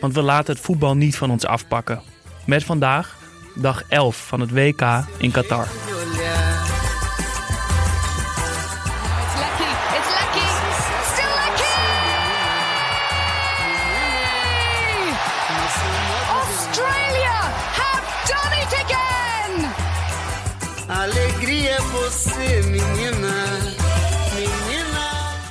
[0.00, 2.02] Want we laten het voetbal niet van ons afpakken.
[2.46, 3.16] Met vandaag
[3.54, 4.82] dag 11 van het WK
[5.18, 5.68] in Qatar.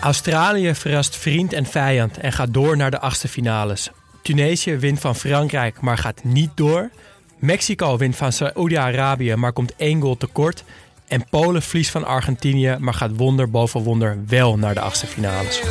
[0.01, 3.91] Australië verrast vriend en vijand en gaat door naar de achtste finales.
[4.27, 6.89] Tunesië wint van Frankrijk, maar gaat niet door.
[7.39, 10.63] Mexico wint van Saoedi-Arabië, maar komt één goal tekort.
[11.07, 15.61] En Polen verliest van Argentinië, maar gaat wonder boven wonder wel naar de achtste finales.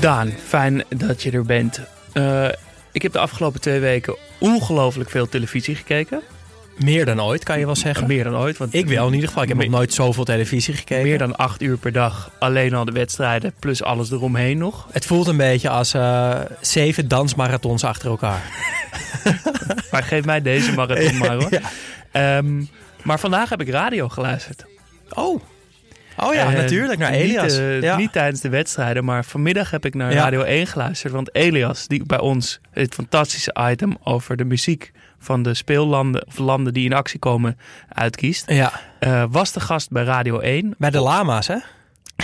[0.00, 1.80] Daan, fijn dat je er bent.
[2.12, 2.48] Eh,
[2.92, 6.22] ik heb de afgelopen twee weken ongelooflijk veel televisie gekeken.
[6.76, 8.06] Meer dan ooit, kan je wel zeggen.
[8.06, 8.56] Meer dan ooit.
[8.56, 9.42] Want Ik wel in ieder geval.
[9.42, 11.02] Ik heb nog nooit zoveel televisie gekeken.
[11.04, 12.30] Meer dan acht uur per dag.
[12.38, 14.86] Alleen al de wedstrijden, plus alles eromheen nog.
[14.92, 18.42] Het voelt een beetje als eh, zeven dansmarathons achter elkaar.
[19.90, 21.48] Maar geef mij deze marathon maar hoor.
[21.50, 21.60] Ja.
[22.12, 22.62] Ehm,
[23.02, 24.64] maar vandaag heb ik radio geluisterd.
[25.10, 25.40] Oh.
[26.16, 27.58] Oh ja, Eh, natuurlijk, naar niet, Elias.
[27.58, 27.96] eh, ja.
[27.96, 30.22] Niet tijdens de wedstrijden, maar vanmiddag heb ik naar Ja.
[30.22, 31.12] Radio 1 geluisterd.
[31.12, 34.92] Want Elias, die bij ons het fantastische item over de muziek
[35.26, 39.90] van de speellanden of landen die in actie komen uitkiest, ja, eh, was de gast
[39.90, 40.74] bij Radio 1.
[40.78, 41.56] bij de lama's, hè?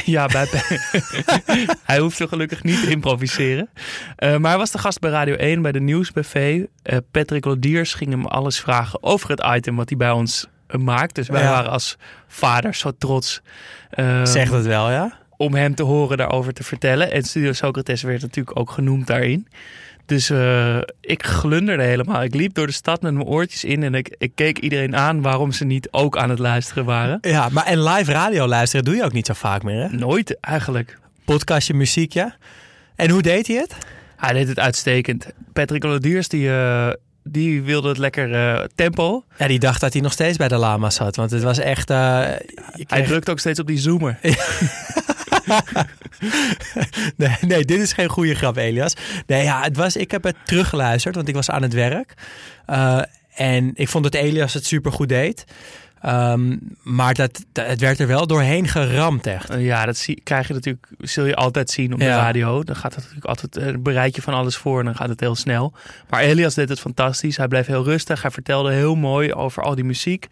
[0.05, 0.47] Ja, bij
[1.85, 3.69] hij hoeft zo gelukkig niet te improviseren.
[4.17, 6.69] Eh, maar hij was de gast bij Radio 1 bij de Nieuwsbuffet.
[6.83, 10.47] Eh Patrick Lodiers ging hem alles vragen over het item wat hij bij ons
[10.79, 11.15] maakt.
[11.15, 11.51] Dus wij Ja.
[11.51, 11.97] waren als
[12.29, 13.41] vaders zo trots.
[13.91, 15.21] eh, Zeg het wel, ja?
[15.37, 17.11] om hem te horen daarover te vertellen.
[17.13, 19.49] En Studio Socrates werd natuurlijk ook genoemd daarin.
[20.13, 22.23] Dus eh, ik glunderde helemaal.
[22.23, 25.23] Ik liep door de stad met mijn oortjes in en ik, ik keek iedereen aan
[25.23, 27.19] waarom ze niet ook aan het luisteren waren.
[27.21, 29.97] Ja, maar en live radio luisteren doe je ook niet zo vaak meer, hè?
[29.97, 30.99] Nooit eigenlijk.
[31.25, 32.35] Podcastje, muziekje.
[32.97, 33.77] En hoe deed hij het?
[34.17, 35.27] Hij deed het uitstekend.
[35.53, 36.91] Patrick Lodiers die, eh,
[37.25, 39.25] die wilde het lekker eh, tempo.
[39.39, 41.17] Ja, die dacht dat hij nog steeds bij de lama's zat.
[41.17, 41.89] Want het was echt...
[41.89, 44.19] Hij drukt ook steeds op die zoomer.
[47.17, 48.95] nee, nee, dit is geen goede grap, Elias.
[49.27, 52.15] Nee, ja, het was, ik heb het teruggeluisterd, want ik was aan het werk.
[52.67, 53.03] Eh,
[53.35, 55.45] en ik vond dat Elias het supergoed deed.
[56.03, 59.51] Ehm, maar dat, dat- het werd er wel doorheen geramd, echt.
[59.51, 62.63] Eh, ja, dat zie, krijg je natuurlijk, zul je altijd zien op de radio.
[62.65, 65.21] Dan gaat het natuurlijk altijd, eh, bereid je van alles voor en dan gaat het
[65.21, 65.73] heel snel.
[66.09, 67.37] Maar Elias deed het fantastisch.
[67.37, 68.23] Hij bleef heel rustig.
[68.23, 70.27] Hij vertelde heel mooi over al die muziek.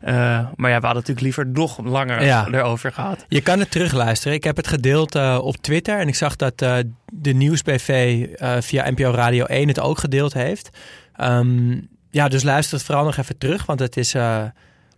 [0.00, 0.14] Eh,
[0.56, 2.46] maar ja, we hadden natuurlijk liever nog langer Ja.
[2.50, 3.24] erover gehad.
[3.28, 4.36] Je kan het terugluisteren.
[4.36, 5.98] Ik heb het gedeeld op Twitter.
[5.98, 6.76] En ik zag dat eh,
[7.12, 8.26] de Nieuwsbv
[8.60, 10.70] via NPO Radio 1 het ook gedeeld heeft.
[11.16, 13.66] Ehm, ja, dus luister het vooral nog even terug.
[13.66, 14.14] Want het is,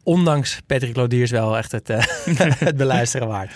[0.08, 2.02] ondanks Patrick Lodiers, wel echt het, eh,
[2.68, 3.50] het beluisteren waard.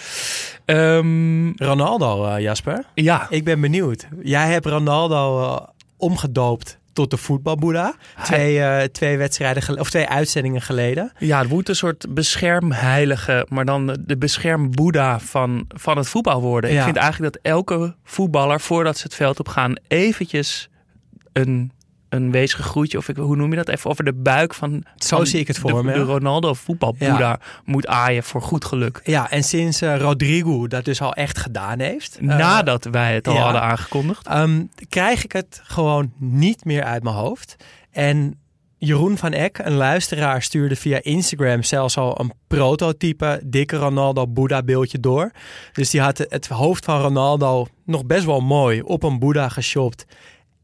[0.64, 2.84] Ehm, Ronaldo, eh, Jasper.
[2.94, 4.06] ja, Ik ben benieuwd.
[4.22, 7.94] Jij hebt Ronaldo eh, omgedoopt tot de voetbalboeddha.
[8.24, 11.12] Twee, twee wedstrijden of twee uitzendingen geleden.
[11.18, 16.70] ja, het moet een soort beschermheilige, maar dan de beschermboeddha van, van het voetbal worden.
[16.70, 20.68] Ik vind eigenlijk dat elke voetballer, voordat ze het veld op gaan, eventjes
[21.32, 21.72] een,
[22.12, 25.16] een weesge groetje, of ik, hoe noem je dat, even over de buik van, Zo
[25.16, 26.04] van zie ik het voor de, me, de ja.
[26.04, 29.00] Ronaldo voetbalboeddha moet aaien voor goed geluk.
[29.04, 32.16] Ja, en sinds eh, Rodrigo dat dus al echt gedaan heeft.
[32.18, 33.42] eh, Nadat wij het al ja.
[33.42, 34.26] hadden aangekondigd.
[34.26, 37.56] ehm, krijg ik het gewoon niet meer uit mijn hoofd.
[37.90, 38.36] En
[38.78, 44.62] Jeroen van Eck, een luisteraar, stuurde via Instagram zelfs al een prototype dikke Ronaldo Boeddha
[44.62, 45.30] beeldje door.
[45.72, 50.04] Dus die had het hoofd van Ronaldo nog best wel mooi op een Boeddha geshopt.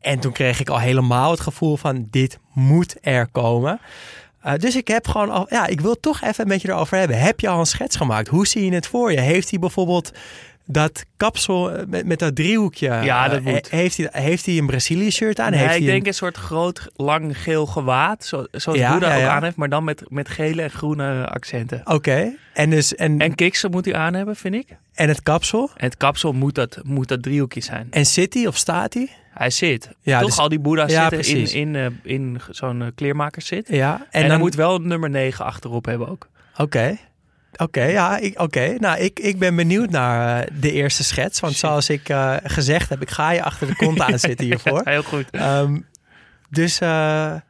[0.01, 3.81] En toen kreeg ik al helemaal het gevoel van dit moet er komen.
[4.43, 7.19] Eh, dus ik heb gewoon al, ja, ik wil toch even met je erover hebben.
[7.21, 8.29] Heb je al een schets gemaakt?
[8.29, 9.21] Hoe zie je het voor je?
[9.21, 10.11] Heeft hij bijvoorbeeld
[10.67, 12.87] dat kapsel eh, met, met dat driehoekje.
[13.03, 13.71] Ja, dat eh, moet.
[13.71, 15.51] Heeft hij, heeft hij een Brazilië shirt aan?
[15.51, 18.25] Nee, heeft ik denk een- een soort groot, lang geel gewaad.
[18.25, 21.27] Zo, zoals Ja, Boeddha ja, ook aan heeft, maar dan met, met gele en groene
[21.29, 21.81] accenten.
[21.85, 22.33] Oké.
[22.55, 24.67] En, dus, en, En kiksen moet hij aan hebben, vind ik.
[24.95, 25.71] en het kapsel?
[25.77, 27.87] En het kapsel moet dat, moet dat driehoekje zijn.
[27.91, 29.09] En zit hij of staat hij?
[29.39, 29.91] Hij zit.
[30.01, 31.55] Ja, Toch dus- al die Boeddha's Ja, zitten in, precies.
[31.55, 33.69] in, eh, in zo'n eh, kleermakerszit.
[33.69, 33.95] Ja.
[33.95, 36.29] En, En, dan dan moet wel nummer 9 achterop hebben ook.
[36.57, 36.97] Oké.
[37.57, 38.75] Oké, ja, ik, oké.
[38.79, 41.41] Nou, ik, ik ben benieuwd naar eh, de eerste schets.
[41.41, 42.13] Want zoals ik
[42.43, 44.81] gezegd heb, ik ga je achter de kont aan zitten hiervoor.
[44.85, 45.31] Heel goed.
[45.31, 45.79] Ehm,
[46.51, 47.43] dus Ja,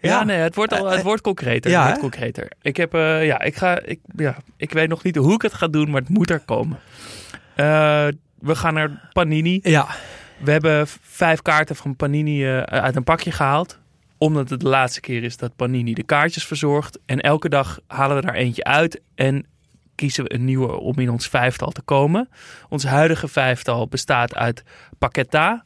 [0.00, 1.70] ja, nee, het wordt, al, het wordt concreter.
[1.70, 2.50] ja, het wordt concreter.
[2.62, 2.92] Ik, heb,
[3.22, 6.00] ja, ik, ga, ik, ja, ik weet nog niet hoe ik het ga doen, maar
[6.00, 6.78] het moet er komen.
[8.38, 9.60] We gaan naar Panini.
[9.62, 9.86] ja,
[10.38, 13.78] We hebben vijf kaarten van Panini eh, uit een pakje gehaald.
[14.18, 16.98] Omdat het de laatste keer is dat Panini de kaartjes verzorgt.
[17.06, 19.00] En elke dag halen we daar eentje uit.
[19.14, 19.46] En
[19.94, 22.28] kiezen we een nieuwe om in ons vijftal te komen.
[22.68, 24.62] Ons huidige vijftal bestaat uit
[24.98, 25.64] Paqueta,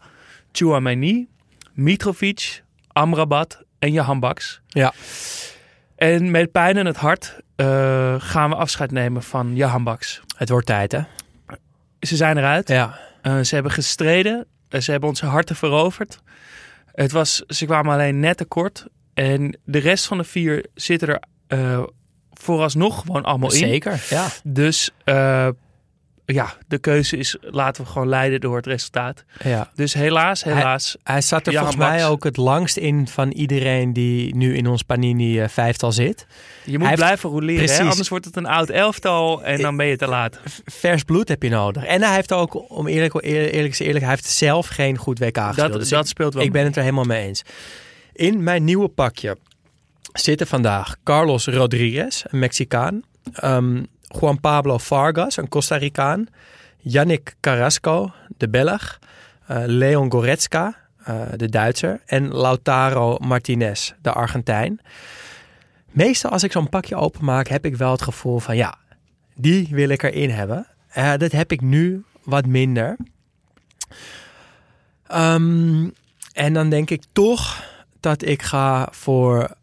[0.52, 1.28] Chouameni,
[1.72, 4.60] Mitrovic, Amrabat en Jahan Baks.
[4.68, 4.92] ja.
[5.96, 10.20] En met pijn in het hart eh, gaan we afscheid nemen van Jahan Baks.
[10.36, 11.00] Het wordt tijd, hè?
[12.00, 12.68] Ze zijn eruit.
[12.68, 12.98] Ja.
[13.22, 14.46] Eh, ze hebben gestreden.
[14.80, 16.20] Ze hebben onze harten veroverd.
[16.92, 18.86] Het was, ze kwamen alleen net tekort.
[19.14, 21.82] En de rest van de vier zitten er eh,
[22.32, 23.58] vooralsnog gewoon allemaal in.
[23.58, 24.28] Zeker, ja.
[24.44, 25.48] Dus eh,
[26.24, 29.24] ja, de keuze is laten we gewoon leiden door het resultaat.
[29.44, 29.70] ja.
[29.74, 30.96] Dus helaas, helaas.
[31.02, 31.90] Hij zat er Ja, volgens Max.
[31.96, 36.26] mij ook het langst in van iedereen die nu in ons Panini eh, vijftal zit.
[36.64, 37.82] je moet hij blijven roleren, hè?
[37.90, 40.40] Anders wordt het een oud elftal en dan ben je te laat.
[40.64, 41.84] Vers bloed heb je nodig.
[41.84, 45.56] En hij heeft ook, om eerlijk, eerlijk, eerlijk, hij heeft zelf geen goed WK gespeeld.
[45.70, 46.42] Dat, Dus dat ik- speelt wel.
[46.42, 47.42] Ik ben het er helemaal mee eens.
[48.12, 49.36] In mijn nieuwe pakje
[50.12, 53.02] zitten vandaag Carlos Rodriguez, een Mexicaan.
[53.32, 53.82] ehm,
[54.20, 56.26] Juan Pablo Vargas, een Costa Ricaan.
[56.78, 58.98] Yannick Carrasco, de Belg.
[59.46, 60.74] eh, Leon Goretzka,
[61.04, 62.00] eh, de Duitser.
[62.06, 64.80] En Lautaro Martinez, de Argentijn.
[65.90, 68.74] Meestal als ik zo'n pakje openmaak, heb ik wel het gevoel van ja,
[69.34, 70.66] die wil ik erin hebben.
[70.88, 72.96] Eh, dat heb ik nu wat minder.
[75.06, 75.88] Ehm,
[76.32, 77.64] en dan denk ik toch
[78.00, 79.54] dat ik ga voor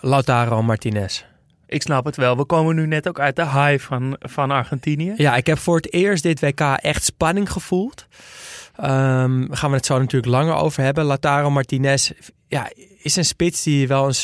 [0.00, 1.24] Lautaro Martinez.
[1.72, 2.36] Ik snap het wel.
[2.36, 5.12] We komen nu net ook uit de high van, van Argentinië.
[5.16, 8.06] Ja, ik heb voor het eerst dit WK echt spanning gevoeld.
[8.76, 11.04] Ehm gaan we het zo natuurlijk langer over hebben.
[11.04, 12.10] Lautaro Martinez
[12.48, 12.70] ja,
[13.02, 14.14] is een spits die wel een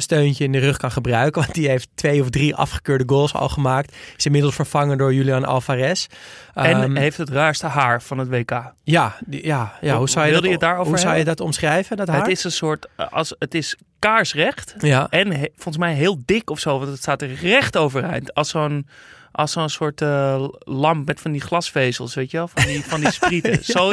[0.00, 1.42] steuntje in de rug kan gebruiken.
[1.42, 3.94] Want die heeft twee of drie afgekeurde goals al gemaakt.
[4.16, 6.06] Is inmiddels vervangen door Julian Alvarez.
[6.54, 8.72] En Ehm, heeft het raarste haar van het WK.
[8.84, 11.96] ja, die- ja, ja, hoe zou je, dat, je hoe zou je dat omschrijven?
[11.96, 12.18] Dat haar?
[12.20, 13.76] Het is een soort, eh, als, het is
[14.08, 15.06] kaarsrecht ja.
[15.10, 18.34] en he- volgens mij heel dik of zo, want het staat er recht overeind.
[18.34, 18.86] Als zo'n,
[19.32, 23.00] als zo'n soort eh, lamp met van die glasvezels, weet je wel, van die, van
[23.00, 23.64] die sprieten.
[23.64, 23.92] zo,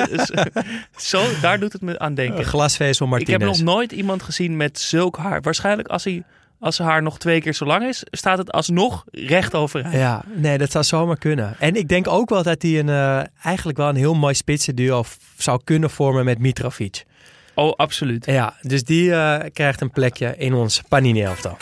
[0.97, 2.45] zo, daar doet het me aan denken.
[2.45, 3.39] Glasvezel Ik Martinez.
[3.39, 5.41] heb nog nooit iemand gezien met zulk haar.
[5.41, 6.23] Waarschijnlijk als hij,
[6.59, 9.93] als haar nog twee keer zo lang is, staat het alsnog recht overeind.
[9.95, 11.55] Ja, nee, dat zou zomaar kunnen.
[11.59, 15.03] En ik denk ook wel dat hij een, eh, eigenlijk wel een heel mooi spitsenduo
[15.37, 17.03] zou kunnen vormen met Mitrovic.
[17.53, 18.25] Oh, absoluut.
[18.25, 21.57] Ja, dus die eh, krijgt een plekje in ons Panini-elftal.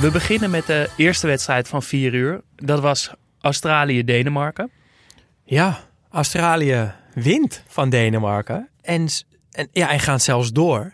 [0.00, 2.40] We beginnen met de eerste wedstrijd van 4 uur.
[2.56, 3.10] Dat was
[3.40, 4.70] Australië-Denemarken.
[5.44, 5.78] Ja,
[6.10, 8.68] Australië wint van Denemarken.
[8.82, 9.08] En,
[9.50, 10.92] en, ja, en gaan zelfs door.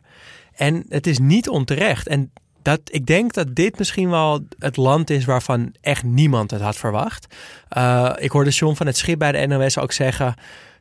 [0.54, 2.08] En het is niet onterecht.
[2.08, 6.60] En dat, ik denk dat dit misschien wel het land is waarvan echt niemand het
[6.60, 7.34] had verwacht.
[7.68, 10.34] Eh, ik hoorde John van het Schip bij de NOS ook zeggen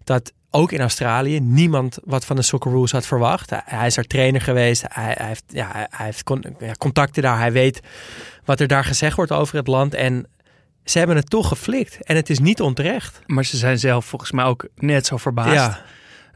[0.06, 3.52] dat ook in Australië niemand wat van de Socceroos had verwacht.
[3.56, 4.84] Hij, is er trainer geweest.
[4.88, 7.38] Hij, hij heeft, ja, hij, heeft con- ja, contacten daar.
[7.40, 7.80] Hij weet
[8.46, 9.94] wat er daar gezegd wordt over het land.
[9.94, 10.28] En
[10.84, 12.04] ze hebben het toch geflikt.
[12.04, 13.20] En het is niet onterecht.
[13.26, 15.54] Maar ze zijn zelf volgens mij ook net zo verbaasd.
[15.54, 15.82] Ja,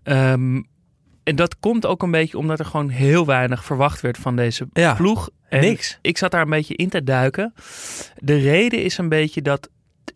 [0.03, 0.61] Ehm,
[1.23, 4.67] en dat komt ook een beetje omdat er gewoon heel weinig verwacht werd van deze
[4.73, 5.29] Ja, ploeg.
[5.49, 5.97] En niks.
[6.01, 7.53] Ik zat daar een beetje in te duiken.
[8.17, 9.69] De reden is een beetje dat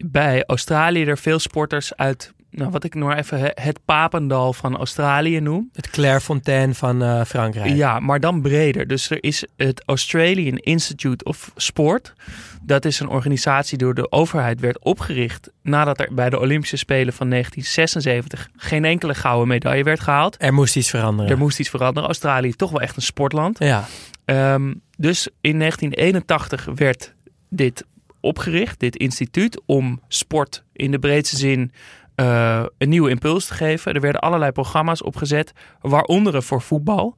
[0.05, 4.77] bij Australië er veel sporters uit, nou, wat ik nog even he- het Papendal van
[4.77, 5.69] Australië noem.
[5.73, 7.75] Het Clairefontaine van eh, Frankrijk.
[7.75, 8.87] Ja, maar dan breder.
[8.87, 12.13] Dus er is het Australian Institute of Sport.
[12.61, 16.77] Dat is een organisatie die door de overheid werd opgericht nadat er bij de Olympische
[16.77, 20.35] Spelen van 1976 geen enkele gouden medaille werd gehaald.
[20.39, 21.31] Er moest iets veranderen.
[21.31, 22.07] Er moest iets veranderen.
[22.09, 23.59] Australië is toch wel echt een sportland.
[23.59, 23.85] Ja,
[24.25, 27.13] Ehm, dus in 1981 werd
[27.49, 27.85] dit
[28.19, 31.71] opgericht, dit instituut, om sport in de breedste zin
[32.15, 33.93] eh, een nieuwe impuls te geven.
[33.93, 37.15] Er werden allerlei programma's opgezet, waaronder voor voetbal.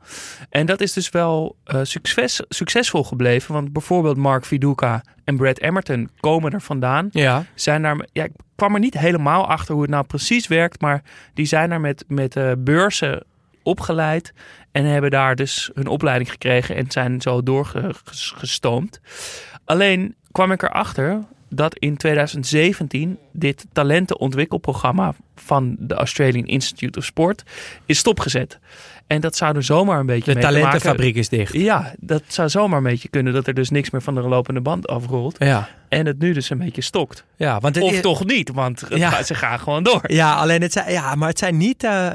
[0.50, 3.54] En dat is dus wel eh, succes, succesvol gebleven.
[3.54, 7.08] Want bijvoorbeeld Mark Viduka en Brad Emerton komen er vandaan.
[7.12, 7.46] Ja.
[7.56, 10.82] Zijn daar, ja, ik kwam er niet helemaal achter hoe het nou precies werkt.
[10.82, 13.24] Maar die zijn er met, met eh, beurzen
[13.64, 14.34] opgeleid.
[14.72, 19.00] En hebben daar dus hun opleiding gekregen en zijn zo doorgestoomd.
[19.66, 21.24] Alleen kwam ik erachter
[21.56, 27.44] dat in 2017 dit talentenontwikkelprogramma van de Australian Institute of Sport
[27.86, 28.60] is stopgezet.
[29.08, 31.54] En dat zou er zomaar een beetje De talentenfabriek is dicht.
[31.54, 34.62] Ja, dat zou zomaar een beetje kunnen dat er dus niks meer van de lopende
[34.62, 35.36] band afrolt.
[35.40, 35.70] Ja.
[35.90, 37.24] En het nu dus een beetje stokt.
[37.36, 39.10] Ja, want het Of is- toch niet, want het Ja.
[39.10, 40.02] gaat- ze gaan gewoon door.
[40.12, 41.84] Ja, alleen het zijn, ja, maar het zijn niet.
[41.84, 42.08] eh,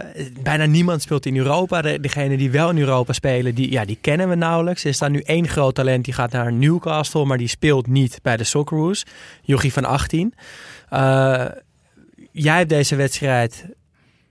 [0.43, 1.83] bijna niemand speelt in Europa.
[1.83, 4.85] De, degene die wel in Europa spelen, die, ja, die kennen we nauwelijks.
[4.85, 8.37] Er staat nu één groot talent die gaat naar Newcastle, maar die speelt niet bij
[8.37, 9.05] de Socceroos.
[9.43, 10.35] Jochie van 18.
[10.89, 11.45] Eh,
[12.33, 13.65] jij hebt deze wedstrijd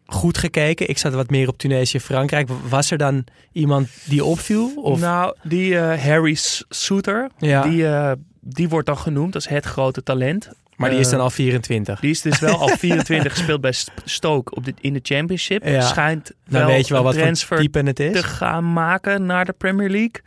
[0.09, 0.89] goed gekeken.
[0.89, 2.49] Ik zat wat meer op Tunesië-Frankrijk.
[2.69, 4.71] Was er dan iemand die opviel?
[4.75, 4.99] Of?
[4.99, 6.35] Nou, die eh, Harry
[6.69, 7.61] Souter, Ja.
[7.61, 8.11] die, eh,
[8.41, 10.49] die wordt dan genoemd als het grote talent.
[10.75, 11.99] maar die is eh, dan al 24.
[11.99, 15.65] Die is dus wel al 24 gespeeld bij St- Stoke op de, in de Championship.
[15.65, 15.81] Ja.
[15.81, 18.13] Schijnt Dan wel weet je wel een wat voor transfer type het is.
[18.13, 20.21] te gaan maken naar de Premier League.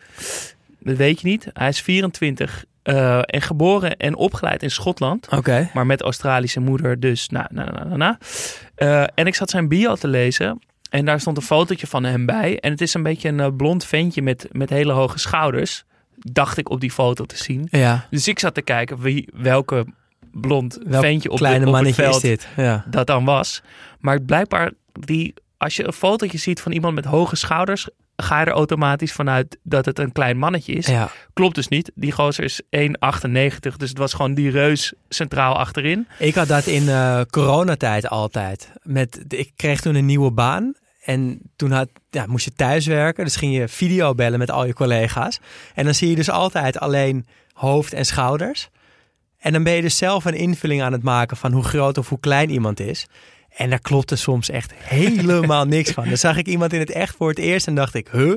[0.79, 1.47] Dat weet je niet.
[1.53, 5.29] Hij is 24 eh, en geboren en opgeleid in Schotland.
[5.73, 7.97] Maar met Australische moeder, dus na, na, na, na,
[8.77, 9.09] na.
[9.15, 10.61] En ik zat zijn bio te lezen.
[10.93, 12.59] En daar stond een fotootje van hem bij.
[12.59, 15.85] En het is een beetje een eh, blond ventje met, met hele hoge schouders.
[16.17, 17.67] Dacht ik op die foto te zien.
[17.71, 18.07] Ja.
[18.11, 19.87] Dus ik zat te kijken wie, welke
[20.33, 22.49] blond Welk ventje op, kleine de, op het mannetje veld is dit?
[22.57, 22.85] Ja.
[22.91, 23.63] dat dan was.
[24.01, 27.89] Maar blijkbaar, die, als je een fotootje ziet van iemand met hoge schouders...
[28.17, 30.87] ga je er automatisch vanuit dat het een klein mannetje is.
[30.87, 31.11] ja.
[31.33, 31.93] Klopt dus niet.
[31.95, 32.69] Die gozer is 1,98.
[33.77, 36.09] Dus het was gewoon die reus centraal achterin.
[36.19, 38.73] Ik had dat in eh, coronatijd altijd.
[38.83, 40.75] Met, ik kreeg toen een nieuwe baan.
[41.03, 43.25] En toen had, ja, moest je thuiswerken.
[43.25, 45.41] Dus ging je video bellen met al je collega's.
[45.75, 48.69] En dan zie je dus altijd alleen hoofd en schouders.
[49.39, 52.09] En dan ben je dus zelf een invulling aan het maken van hoe groot of
[52.09, 53.07] hoe klein iemand is.
[53.57, 56.09] En daar klopte soms echt helemaal niks van.
[56.09, 58.35] Dan zag ik iemand in het echt voor het eerst en dacht ik, huh?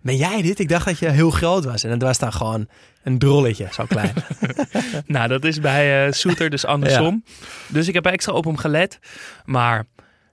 [0.00, 0.58] Ben jij dit?
[0.58, 1.84] Ik dacht dat je heel groot was.
[1.84, 2.68] En dat was dan gewoon
[3.02, 4.12] een drolletje, zo klein.
[5.06, 7.24] Nou, dat is bij eh Soeter dus andersom.
[7.68, 8.98] Dus ik heb extra op hem gelet.
[9.44, 9.84] Maar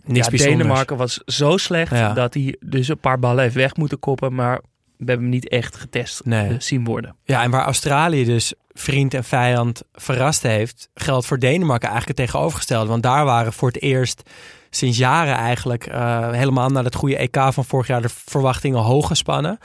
[0.05, 0.61] Niks ja, bijzonders.
[0.61, 2.13] Denemarken was zo slecht Ja.
[2.13, 4.33] dat hij dus een paar ballen heeft weg moeten koppen.
[4.35, 4.55] Maar
[4.97, 6.49] we hebben hem niet echt getest Nee.
[6.49, 7.15] eh, zien worden.
[7.23, 12.27] Ja, en waar Australië dus vriend en vijand verrast heeft, geldt voor Denemarken eigenlijk het
[12.27, 12.89] tegenovergestelde.
[12.89, 14.21] Want daar waren voor het eerst
[14.69, 19.07] sinds jaren eigenlijk eh, helemaal naar het goede EK van vorig jaar de verwachtingen hoog
[19.07, 19.57] gespannen.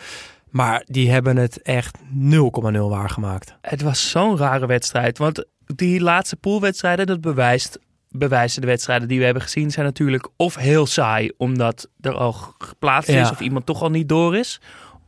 [0.50, 3.54] Maar die hebben het echt 0,0 waargemaakt.
[3.60, 5.18] Het was zo'n rare wedstrijd.
[5.18, 7.78] Want die laatste poolwedstrijden, dat bewijst,
[8.10, 12.32] bewijzen de wedstrijden die we hebben gezien, zijn natuurlijk of heel saai, omdat er al
[12.58, 13.30] geplaatst is Ja.
[13.30, 14.60] of iemand toch al niet door is.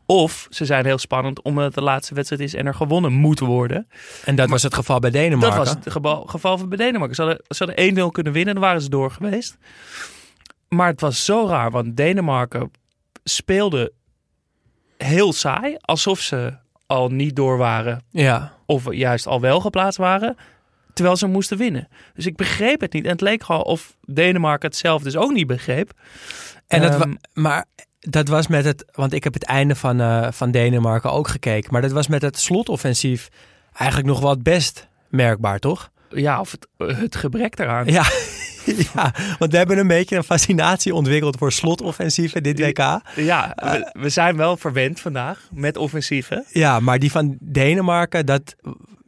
[0.07, 3.39] Of ze zijn heel spannend omdat het de laatste wedstrijd is en er gewonnen moet
[3.39, 3.89] worden.
[4.25, 5.57] En dat was het geval bij Denemarken.
[5.57, 7.17] Dat was het geval, geval van bij Denemarken.
[7.17, 9.57] Ze hadden, ze hadden 1-0 kunnen winnen, dan waren ze door geweest.
[10.69, 12.71] Maar het was zo raar, want Denemarken
[13.25, 13.93] speelde
[14.97, 16.55] heel saai, alsof ze
[16.87, 20.37] al niet door waren Ja, of juist al wel geplaatst waren,
[20.93, 21.89] terwijl ze moesten winnen.
[22.15, 23.05] Dus ik begreep het niet.
[23.05, 25.93] En het leek gewoon of Denemarken het zelf dus ook niet begreep.
[26.67, 27.67] en dat Ehm, maar
[28.09, 31.73] dat was met het, want ik heb het einde van, eh, van Denemarken ook gekeken.
[31.73, 33.29] Maar dat was met het slotoffensief
[33.73, 35.91] eigenlijk nog wel het best merkbaar, toch?
[36.11, 36.67] ja, of het,
[36.99, 37.87] het gebrek daaraan.
[37.87, 38.05] Ja,
[38.95, 43.01] ja, want we hebben een beetje een fascinatie ontwikkeld voor slotoffensieven dit WK.
[43.17, 46.45] Ja, we, we zijn wel verwend vandaag met offensieven.
[46.53, 48.57] Ja, maar die van Denemarken, dat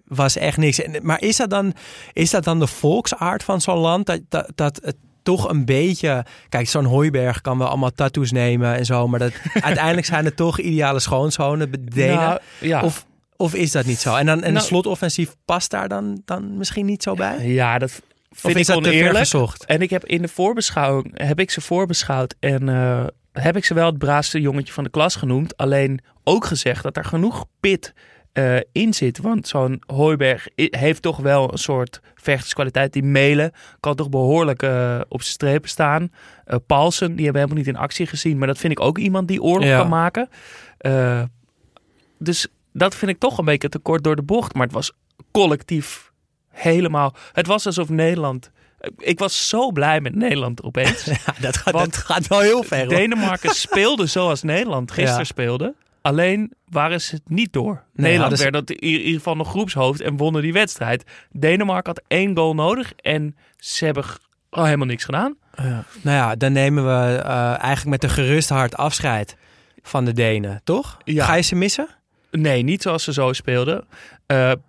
[0.04, 0.80] was echt niks.
[1.02, 1.74] Maar is dat dan,
[2.12, 4.06] is dat dan de volksaard van zo'n land?
[4.06, 4.96] Dat, dat, dat het
[5.28, 6.24] toch een beetje...
[6.48, 9.08] Kijk, zo'n Hooiberg kan wel allemaal tattoos nemen en zo.
[9.08, 12.06] Maar dat, uiteindelijk zijn het toch ideale schoonzonen, de.
[12.06, 12.82] Nou, ja.
[12.82, 13.06] Of,
[13.36, 14.14] of is dat niet zo?
[14.14, 17.48] En, dan, en Nou- een slotoffensief past daar dan, dan misschien niet zo bij?
[17.48, 19.54] ja, dat Of vind is ik dat oneerlijk.
[19.66, 23.74] En ik heb in de voorbeschouwing, heb ik ze voorbeschouwd en eh, heb ik ze
[23.74, 25.56] wel het braafste jongetje van de klas genoemd.
[25.56, 27.94] Alleen ook gezegd dat er genoeg pit
[28.44, 29.18] eh, in zit.
[29.18, 32.92] Want zo'n Hooiberg heeft toch wel een soort vechterskwaliteit.
[32.92, 36.12] Die Melen kan toch behoorlijk eh, op zijn strepen staan.
[36.44, 38.38] Eh Paulsen, die hebben we helemaal niet in actie gezien.
[38.38, 39.78] Maar dat vind ik ook iemand die oorlog Ja.
[39.78, 40.28] kan maken.
[42.18, 44.54] Dus dat vind ik toch een beetje tekort door de bocht.
[44.54, 44.92] Maar het was
[45.32, 46.12] collectief
[46.48, 47.14] helemaal...
[47.32, 48.50] Het was alsof Nederland...
[48.98, 51.04] Ik was zo blij met Nederland opeens.
[51.26, 52.78] Ja, dat, gaat, dat gaat wel heel ver.
[52.78, 52.88] hoor.
[52.88, 55.24] Denemarken speelde zoals Nederland gisteren Ja.
[55.24, 55.74] speelde.
[56.02, 57.82] Alleen waren ze het niet door.
[57.92, 61.04] Nee, Nederland werd dat in ieder geval nog groepshoofd en wonnen die wedstrijd.
[61.30, 64.04] Denemarken had één goal nodig en ze hebben
[64.50, 65.36] al helemaal niks gedaan.
[65.56, 65.84] Ja.
[66.02, 69.36] Nou ja, dan nemen we eh, eigenlijk met een gerust hart afscheid
[69.82, 70.98] van de Denen, toch?
[71.04, 71.24] Ja.
[71.24, 71.88] Ga je ze missen?
[72.30, 73.84] Nee, niet zoals ze zo speelden.
[74.26, 74.62] Een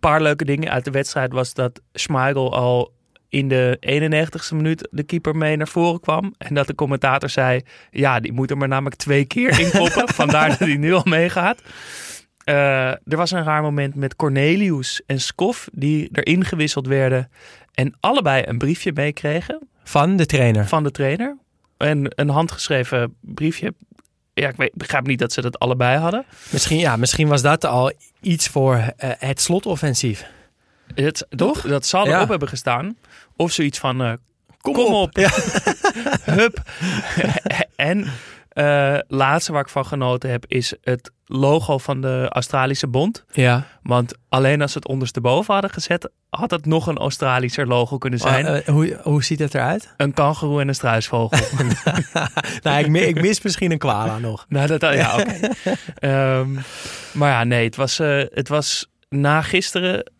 [0.00, 2.92] paar leuke dingen uit de wedstrijd was dat Schmeichel al
[3.28, 6.34] in de 91ste minuut de keeper mee naar voren kwam.
[6.38, 10.08] En dat de commentator zei, ja, die moet er maar namelijk twee keer in koppen.
[10.14, 11.62] Vandaar dat hij nu al meegaat.
[12.44, 17.30] Eh, er was een raar moment met Cornelius en Skof die erin gewisseld werden.
[17.74, 20.66] En allebei een briefje meekregen Van de trainer.
[20.66, 21.36] van de trainer.
[21.76, 23.74] En een handgeschreven briefje.
[24.34, 26.24] Ja, ik weet, begrijp niet dat ze dat allebei hadden.
[26.50, 30.26] Misschien, ja, misschien was dat al iets voor eh, het slotoffensief.
[31.04, 31.60] Het, Toch?
[31.60, 32.16] Dat, dat zal Ja.
[32.16, 32.96] erop hebben gestaan.
[33.36, 34.12] Of zoiets van, eh,
[34.60, 35.30] kom, op, Ja.
[36.40, 36.62] hup.
[37.76, 38.06] en
[38.48, 43.24] eh laatste waar ik van genoten heb is het logo van de Australische Bond.
[43.32, 43.66] ja.
[43.82, 48.18] Want alleen als ze het ondersteboven hadden gezet, had het nog een Australischer logo kunnen
[48.18, 48.46] zijn.
[48.46, 49.94] Eh, eh, hoe, hoe ziet het eruit?
[49.96, 51.38] een kangoeroe en een struisvogel.
[52.62, 54.46] nou, ik, mi- ik mis misschien een koala nog.
[54.48, 55.34] nou, dat, ja, oké.
[55.94, 56.50] Ehm,
[57.12, 57.98] maar ja, nee, het was,
[58.30, 60.10] het was na gisteren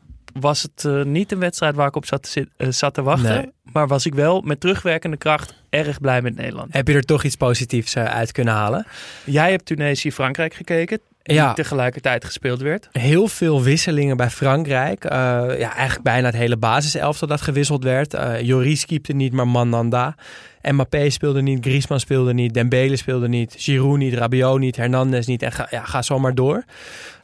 [0.40, 3.34] was het eh, niet een wedstrijd waar ik op zat te, eh, zat te wachten.
[3.34, 3.50] Nee.
[3.72, 6.72] Maar was ik wel met terugwerkende kracht erg blij met Nederland.
[6.72, 8.86] Heb je er toch iets positiefs eh, uit kunnen halen?
[9.24, 11.52] Jij hebt Tunesië-Frankrijk gekeken, die Ja.
[11.52, 12.88] tegelijkertijd gespeeld werd.
[12.92, 15.04] Heel veel wisselingen bij Frankrijk.
[15.04, 18.16] Ja, eigenlijk bijna het hele basiselftal dat gewisseld werd.
[18.42, 20.14] Joris keepte niet, maar Mandanda.
[20.62, 25.42] Mbappé speelde niet, Griezmann speelde niet, Dembele speelde niet, Giroud niet, Rabiot niet, Hernandez niet.
[25.42, 26.64] En ga, ja, ga zo maar door.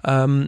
[0.00, 0.46] Ehm,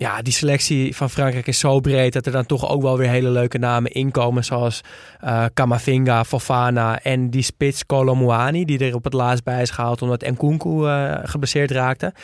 [0.00, 3.08] ja, die selectie van Frankrijk is zo breed dat er dan toch ook wel weer
[3.08, 4.44] hele leuke namen inkomen.
[4.44, 4.80] Zoals
[5.20, 10.02] eh Kamavinga, Fofana en die spits Colomouani, die er op het laatst bij is gehaald
[10.02, 12.14] omdat Nkunku eh geblesseerd raakte.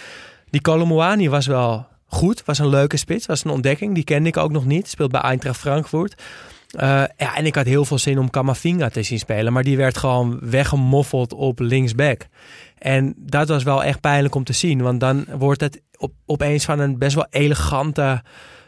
[0.50, 3.95] Die Colomouani was wel goed, was een leuke spits, was een ontdekking.
[3.95, 6.23] Die kende ik ook nog niet, speelt bij Eintracht Frankfurt.
[6.71, 9.76] Eh, ja, en ik had heel veel zin om Kamavinga te zien spelen, maar die
[9.76, 12.26] werd gewoon weggemoffeld op linksback.
[12.78, 16.65] En dat was wel echt pijnlijk om te zien, want dan wordt het op, opeens
[16.65, 18.23] van een best wel elegante,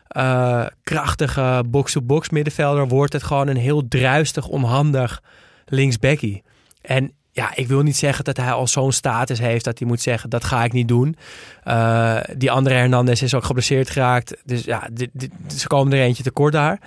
[0.08, 5.22] eh, krachtige box-to-box middenvelder, wordt het gewoon een heel druistig, onhandig
[5.66, 6.42] linksbackie.
[6.82, 10.00] En ja, ik wil niet zeggen dat hij al zo'n status heeft dat hij moet
[10.00, 11.16] zeggen, dat ga ik niet doen.
[11.64, 16.22] Eh, die andere Hernandez is ook geblesseerd geraakt, dus ja, dit- ze komen er eentje
[16.22, 16.80] tekort daar.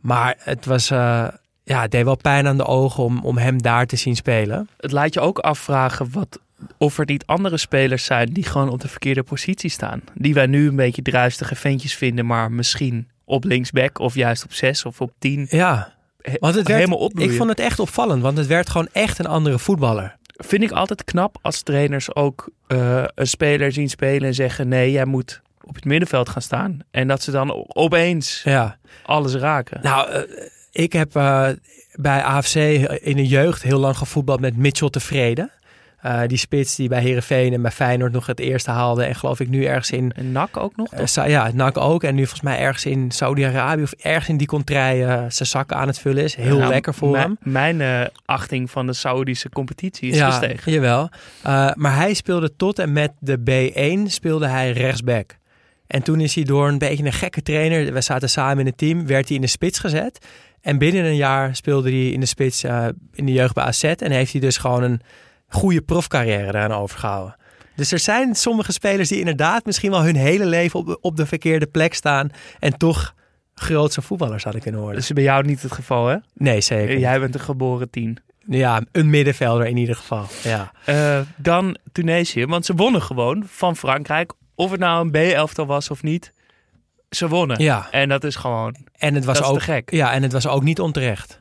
[0.00, 1.28] Maar het was, eh,
[1.64, 4.68] ja, het deed wel pijn aan de ogen om, om hem daar te zien spelen.
[4.76, 6.38] Het laat je ook afvragen wat,
[6.78, 10.02] of er niet andere spelers zijn die gewoon op de verkeerde positie staan.
[10.14, 14.52] Die wij nu een beetje druistige ventjes vinden, maar misschien op linksback of juist op
[14.52, 15.46] 6 of op 10.
[15.50, 15.94] Ja,
[16.40, 17.30] want het werd, helemaal opbloeien.
[17.30, 20.16] ik vond het echt opvallend, want het werd gewoon echt een andere voetballer.
[20.36, 24.90] Vind ik altijd knap als trainers ook eh, een speler zien spelen en zeggen: nee,
[24.90, 26.78] jij moet op het middenveld gaan staan.
[26.90, 28.78] En dat ze dan opeens Ja.
[29.02, 29.78] alles raken.
[29.82, 30.22] Nou, eh,
[30.72, 31.48] ik heb eh,
[31.94, 32.54] bij AFC
[33.00, 35.50] in de jeugd heel lang gevoetbald met Mitchell Tevreden.
[36.02, 39.04] Eh, die spits die bij Herenveen en bij Feyenoord nog het eerste haalde.
[39.04, 40.12] En geloof ik nu ergens in...
[40.16, 40.92] En NAC ook nog?
[40.92, 42.02] eh, Sa- ja, NAC ook.
[42.02, 45.76] En nu volgens mij ergens in Saudi-Arabië of ergens in die contrij eh, zijn zakken
[45.76, 46.34] aan het vullen is.
[46.34, 47.36] Heel Nou, lekker voor hem.
[47.42, 50.72] Mijn eh, achting van de Saoedische competitie is ja, gestegen.
[50.72, 51.10] Jawel.
[51.42, 55.36] Eh, maar hij speelde tot en met de B1 speelde hij rechtsback.
[55.86, 58.78] En toen is hij door een beetje een gekke trainer, we zaten samen in het
[58.78, 60.26] team, werd hij in de spits gezet.
[60.60, 63.84] En binnen een jaar speelde hij in de spits eh, in de jeugd bij AZ.
[63.84, 65.00] En heeft hij dus gewoon een
[65.48, 67.36] goede profcarrière eraan overgehouden.
[67.74, 71.26] Dus er zijn sommige spelers die inderdaad misschien wel hun hele leven op, op de
[71.26, 72.30] verkeerde plek staan.
[72.58, 73.14] En toch
[73.54, 75.00] grootse voetballers hadden kunnen worden.
[75.00, 76.16] Is bij jou niet het geval, hè?
[76.34, 76.98] Nee, zeker.
[76.98, 78.18] Jij bent een geboren tien.
[78.46, 80.26] Ja, een middenvelder in ieder geval.
[80.42, 80.72] Ja.
[80.84, 84.32] Eh, dan Tunesië, want ze wonnen gewoon van Frankrijk.
[84.54, 86.32] Of het nou een B-elftal was of niet.
[87.10, 87.62] Ze wonnen.
[87.62, 87.88] Ja.
[87.90, 88.76] En dat is gewoon...
[88.92, 89.90] En het was ook te gek.
[89.90, 91.40] Ja, en het was ook niet onterecht.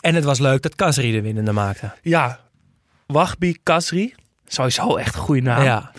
[0.00, 1.92] En het was leuk dat Kasri de winnende maakte.
[2.02, 2.40] Ja,
[3.12, 4.14] Wahbi Kasri.
[4.46, 5.62] Sowieso echt een goede naam.
[5.62, 5.90] Ja,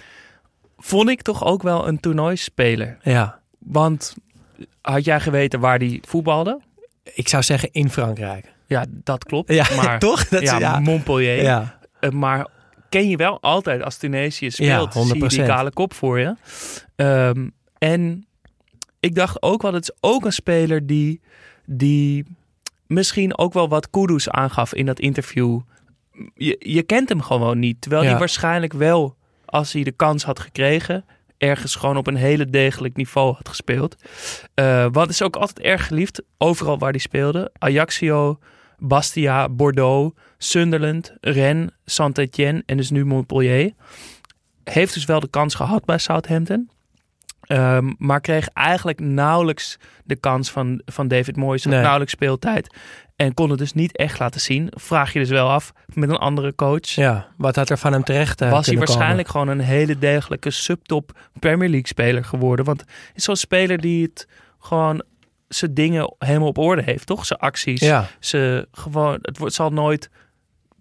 [0.77, 2.97] Vond ik toch ook wel een toernooispeler.
[3.03, 3.39] ja.
[3.59, 4.15] Want
[4.81, 6.59] had jij geweten waar die voetbalde?
[7.03, 8.53] Ik zou zeggen in Frankrijk.
[8.65, 9.53] Ja, dat klopt.
[9.53, 10.27] Ja, maar, toch?
[10.27, 10.79] Dat ja, ja.
[10.79, 11.41] Montpellier.
[11.43, 12.47] Ja, Eh, maar
[12.89, 15.45] ken je wel altijd als Tunesië speelt, Ja, zie je die 100%.
[15.47, 16.35] kale kop voor je.
[16.95, 17.47] Ehm,
[17.77, 18.25] en
[18.99, 21.21] ik dacht ook wel, het is ook een speler die,
[21.65, 22.25] die
[22.87, 25.59] misschien ook wel wat kudos aangaf in dat interview.
[26.35, 27.81] Je, je kent hem gewoon niet.
[27.81, 28.09] Terwijl Ja.
[28.09, 31.05] hij waarschijnlijk wel, als hij de kans had gekregen,
[31.37, 33.95] ergens gewoon op een hele degelijk niveau had gespeeld.
[34.53, 37.51] Eh, wat is ook altijd erg geliefd, overal waar hij speelde.
[37.57, 38.39] Ajaxio,
[38.77, 43.71] Bastia, Bordeaux, Sunderland, Rennes, Saint-Etienne en dus nu Montpellier.
[44.63, 46.69] Heeft dus wel de kans gehad bij Southampton.
[47.41, 51.65] Ehm, maar kreeg eigenlijk nauwelijks de kans van, van David Moyes.
[51.65, 51.81] Nee.
[51.81, 52.75] Nauwelijks speeltijd.
[53.15, 54.71] En kon het dus niet echt laten zien.
[54.75, 56.89] Vraag je dus wel af met een andere coach.
[56.89, 58.89] Ja, wat had er van hem terecht eh, was hij komen?
[58.89, 62.65] waarschijnlijk gewoon een hele degelijke subtop Premier League speler geworden.
[62.65, 64.27] Want het is zo'n speler die het
[64.59, 65.03] gewoon
[65.47, 67.25] zijn dingen helemaal op orde heeft, toch?
[67.25, 67.79] Zijn acties.
[67.79, 70.09] Ja, Ze gewoon, het wordt, zal nooit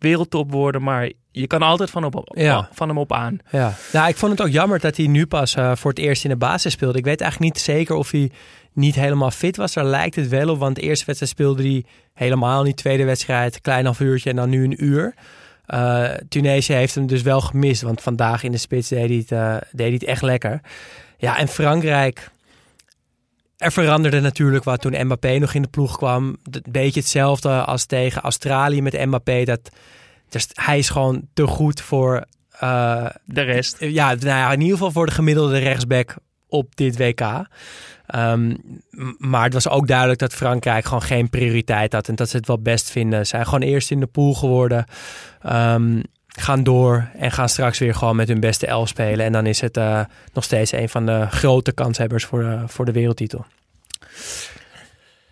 [0.03, 2.69] wereldtop worden, maar je kan altijd van, op, Ja.
[2.73, 3.39] van hem op aan.
[3.51, 3.75] ja.
[3.93, 6.31] Nou, ik vond het ook jammer dat hij nu pas eh, voor het eerst in
[6.31, 6.99] de basis speelde.
[6.99, 8.31] Ik weet eigenlijk niet zeker of hij
[8.73, 9.73] niet helemaal fit was.
[9.73, 11.85] Daar lijkt het wel op, want de eerste wedstrijd speelde hij
[12.15, 12.77] helemaal niet.
[12.77, 15.15] Tweede wedstrijd, klein half uurtje en dan nu een uur.
[15.67, 19.33] Eh, Tunesië heeft hem dus wel gemist, want vandaag in de spits deed hij het,
[19.33, 20.61] eh, deed hij het echt lekker.
[21.19, 22.31] Ja, en Frankrijk...
[23.61, 26.37] Er veranderde natuurlijk wat toen Mbappé nog in de ploeg kwam.
[26.51, 29.45] Een beetje hetzelfde als tegen Australië met Mbappé.
[29.45, 29.61] Dat,
[30.29, 33.77] dus hij is gewoon te goed voor eh, De rest.
[33.79, 36.17] ja, nou ja, in ieder geval voor de gemiddelde rechtsback
[36.49, 37.21] op dit WK.
[38.07, 38.55] Ehm,
[39.19, 42.47] maar het was ook duidelijk dat Frankrijk gewoon geen prioriteit had en dat ze het
[42.47, 43.19] wel best vinden.
[43.19, 44.85] Ze zijn gewoon eerst in de pool geworden,
[45.43, 46.01] Ehm,
[46.39, 49.27] gaan door en gaan straks weer gewoon met hun beste elf spelen.
[49.27, 50.01] En dan is het eh,
[50.33, 53.45] nog steeds een van de grote kanshebbers voor, de- voor de wereldtitel.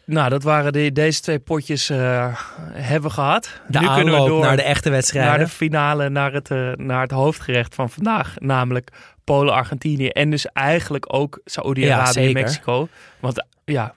[0.05, 2.35] Nou, dat waren de, deze twee potjes eh,
[2.73, 3.61] hebben we gehad.
[3.69, 5.31] De nu kunnen we door naar de echte wedstrijden.
[5.31, 8.35] naar de finale, naar het, eh, naar het hoofdgerecht van vandaag.
[8.39, 8.91] Namelijk
[9.25, 10.09] Polen-Argentinië.
[10.09, 12.33] En dus eigenlijk ook Ja, Saoedi-Arabië en.
[12.33, 12.89] Mexico.
[13.21, 13.95] Want ja,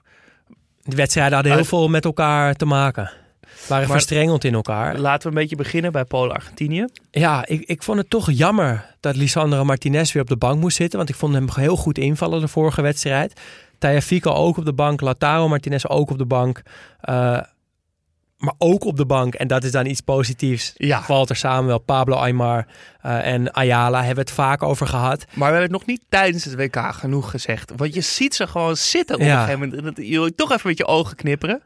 [0.82, 3.10] Die wedstrijden hadden heel veel met elkaar te maken.
[3.68, 4.98] Waren Maar- verstrengeld in elkaar.
[4.98, 6.86] laten we een beetje beginnen bij Polen-Argentinië.
[7.10, 10.76] Ja, ik, ik vond het toch jammer dat Lisandro Martinez weer op de bank moest
[10.76, 10.98] zitten.
[10.98, 13.40] Want ik vond hem heel goed invallen de vorige wedstrijd.
[14.00, 15.00] Fico ook op de bank.
[15.00, 16.62] Lautaro Martinez ook op de bank.
[17.00, 17.40] Eh,
[18.36, 20.72] maar ook op de bank, en dat is dan iets positiefs.
[20.76, 21.02] Ja.
[21.06, 22.66] Walter Samuel, Pablo Aymar
[23.00, 25.18] eh, en Ayala hebben we het vaak over gehad.
[25.28, 27.72] Maar we hebben het nog niet tijdens het WK genoeg gezegd.
[27.76, 29.32] Want je ziet ze gewoon zitten op Ja.
[29.32, 29.96] een gegeven moment.
[29.96, 31.62] Je wil toch even met je ogen knipperen.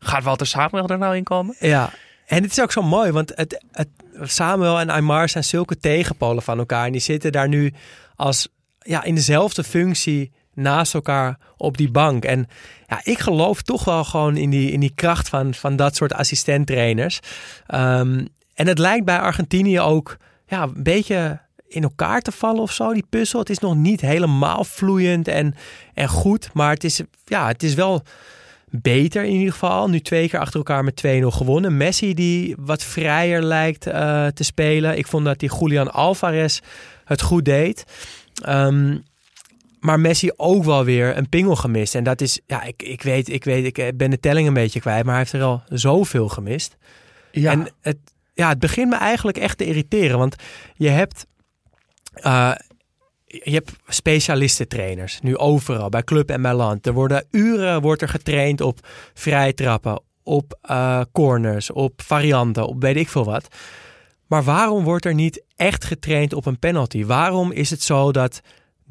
[0.00, 1.56] Gaat Walter Samuel er nou in komen?
[1.58, 1.90] Ja,
[2.26, 3.64] en het is ook zo mooi, want het,
[4.22, 6.86] Samuel en Aymar zijn zulke tegenpolen van elkaar.
[6.86, 7.72] En die zitten daar nu
[8.16, 12.24] als ja, in dezelfde functie naast elkaar op die bank.
[12.24, 12.46] En
[12.86, 16.12] ja, ik geloof toch wel gewoon in die, in die kracht van, van dat soort
[16.12, 17.20] assistenttrainers.
[17.66, 22.72] Ehm, en het lijkt bij Argentinië ook ja, een beetje in elkaar te vallen of
[22.72, 23.40] zo, die puzzel.
[23.40, 25.54] Het is nog niet helemaal vloeiend en,
[25.94, 28.02] en goed, maar het is, ja, het is wel
[28.70, 29.88] beter in ieder geval.
[29.88, 31.76] Nu twee keer achter elkaar met 2-0 gewonnen.
[31.76, 34.98] Messi die wat vrijer lijkt eh, te spelen.
[34.98, 36.60] Ik vond dat die Julian Alvarez
[37.04, 37.84] het goed deed.
[38.44, 38.98] Ehm,
[39.80, 41.94] maar Messi ook wel weer een pingel gemist.
[41.94, 44.80] En dat is, ja, ik, ik weet, ik weet, ik ben de telling een beetje
[44.80, 45.04] kwijt.
[45.04, 46.76] Maar hij heeft er al zoveel gemist.
[47.32, 47.50] Ja.
[47.50, 47.98] En het,
[48.34, 50.18] ja, het begint me eigenlijk echt te irriteren.
[50.18, 50.36] Want
[50.74, 51.26] je hebt,
[52.12, 52.52] eh,
[53.30, 56.86] je hebt specialistentrainers nu overal, bij club en bij land.
[56.86, 58.78] Er worden uren wordt er getraind op
[59.14, 63.48] vrijtrappen, op eh, corners, op varianten, op weet ik veel wat.
[64.26, 67.04] Maar waarom wordt er niet echt getraind op een penalty?
[67.04, 68.40] Waarom is het zo dat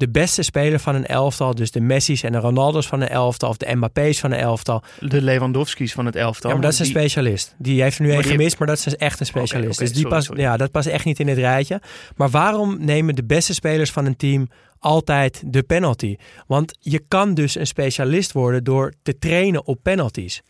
[0.00, 3.48] de beste speler van een elftal, dus de Messi's en de Ronaldo's van een elftal,
[3.48, 6.50] of de Mbappé's van een elftal, de Lewandowski's van het elftal.
[6.50, 7.54] ja, maar dat is een Die- specialist.
[7.58, 9.78] Die heeft er nu één gemist, maar dat is echt een specialist.
[9.78, 10.40] dus die sorry, past, sorry.
[10.42, 11.80] Ja, dat past echt niet in het rijtje.
[12.16, 16.16] Maar waarom nemen de beste spelers van een team altijd de penalty?
[16.46, 20.42] Want je kan dus een specialist worden door te trainen op penalties.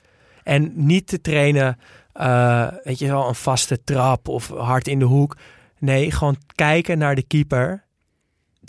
[0.42, 1.78] En niet te trainen,
[2.12, 5.36] eh, weet je wel, een vaste trap of hard in de hoek.
[5.78, 7.84] Nee, gewoon kijken naar de keeper,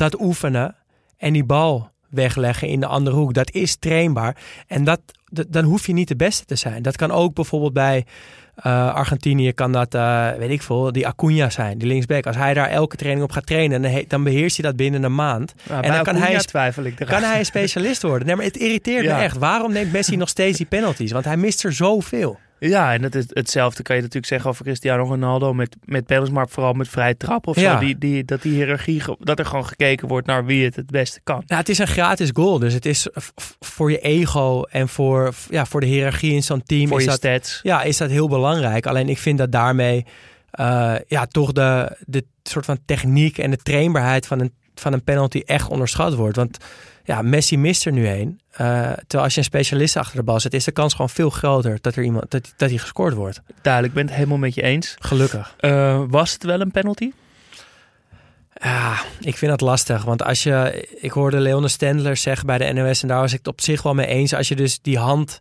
[0.02, 0.76] dat oefenen
[1.18, 3.34] en die bal wegleggen in de andere hoek.
[3.34, 4.36] Dat is trainbaar.
[4.68, 5.00] En dat,
[5.48, 6.82] dan hoef je niet de beste te zijn.
[6.82, 8.06] Dat kan ook bijvoorbeeld bij
[8.56, 12.26] eh, Argentinië, kan dat, eh, weet ik veel, die Acuna zijn, die linksback.
[12.26, 15.16] Als hij daar elke training op gaat trainen, dan, dan beheerst hij dat binnen een
[15.16, 15.54] maand.
[15.68, 18.28] En dan kan Acuna hij, twijfel ik kan hij een specialist worden.
[18.28, 19.16] Nee, maar het irriteert Ja.
[19.16, 19.38] me echt.
[19.38, 21.12] Waarom neemt Messi nog steeds die penalties?
[21.12, 22.40] Want hij mist er zoveel.
[22.70, 26.34] Ja, en dat is, hetzelfde kan je natuurlijk zeggen over Cristiano Ronaldo met, met penalties,
[26.34, 27.74] maar vooral met vrije trap of Ja.
[27.74, 27.86] zo.
[27.86, 31.20] Die, die, dat die hiërarchie, dat er gewoon gekeken wordt naar wie het het beste
[31.24, 31.44] kan.
[31.48, 33.08] Nou, het is een gratis goal, dus het is
[33.60, 37.10] voor je ego en voor, ja, voor de hiërarchie in zo'n team Voor is je
[37.10, 37.60] dat, stats.
[37.64, 38.86] ja, is dat heel belangrijk.
[38.86, 40.06] Alleen ik vind dat daarmee
[40.52, 45.04] eh, ja, toch de, de soort van techniek en de trainbaarheid van een, van een
[45.04, 46.36] penalty echt onderschat wordt.
[46.36, 46.58] Want
[47.04, 48.40] ja, Messi mist er nu één.
[48.52, 48.58] Eh,
[48.92, 51.78] terwijl als je een specialist achter de bal zet, is de kans gewoon veel groter
[51.82, 53.42] dat er iemand dat, dat hij gescoord wordt.
[53.62, 54.96] Duidelijk, ik ben het helemaal met je eens.
[55.00, 55.56] Gelukkig.
[55.58, 57.12] Eh, was het wel een penalty?
[58.54, 60.04] Ja, ik vind dat lastig.
[60.04, 63.38] Want als je, ik hoorde Leone Stendler zeggen bij de NOS en daar was ik
[63.38, 64.34] het op zich wel mee eens.
[64.34, 65.40] Als je dus die hand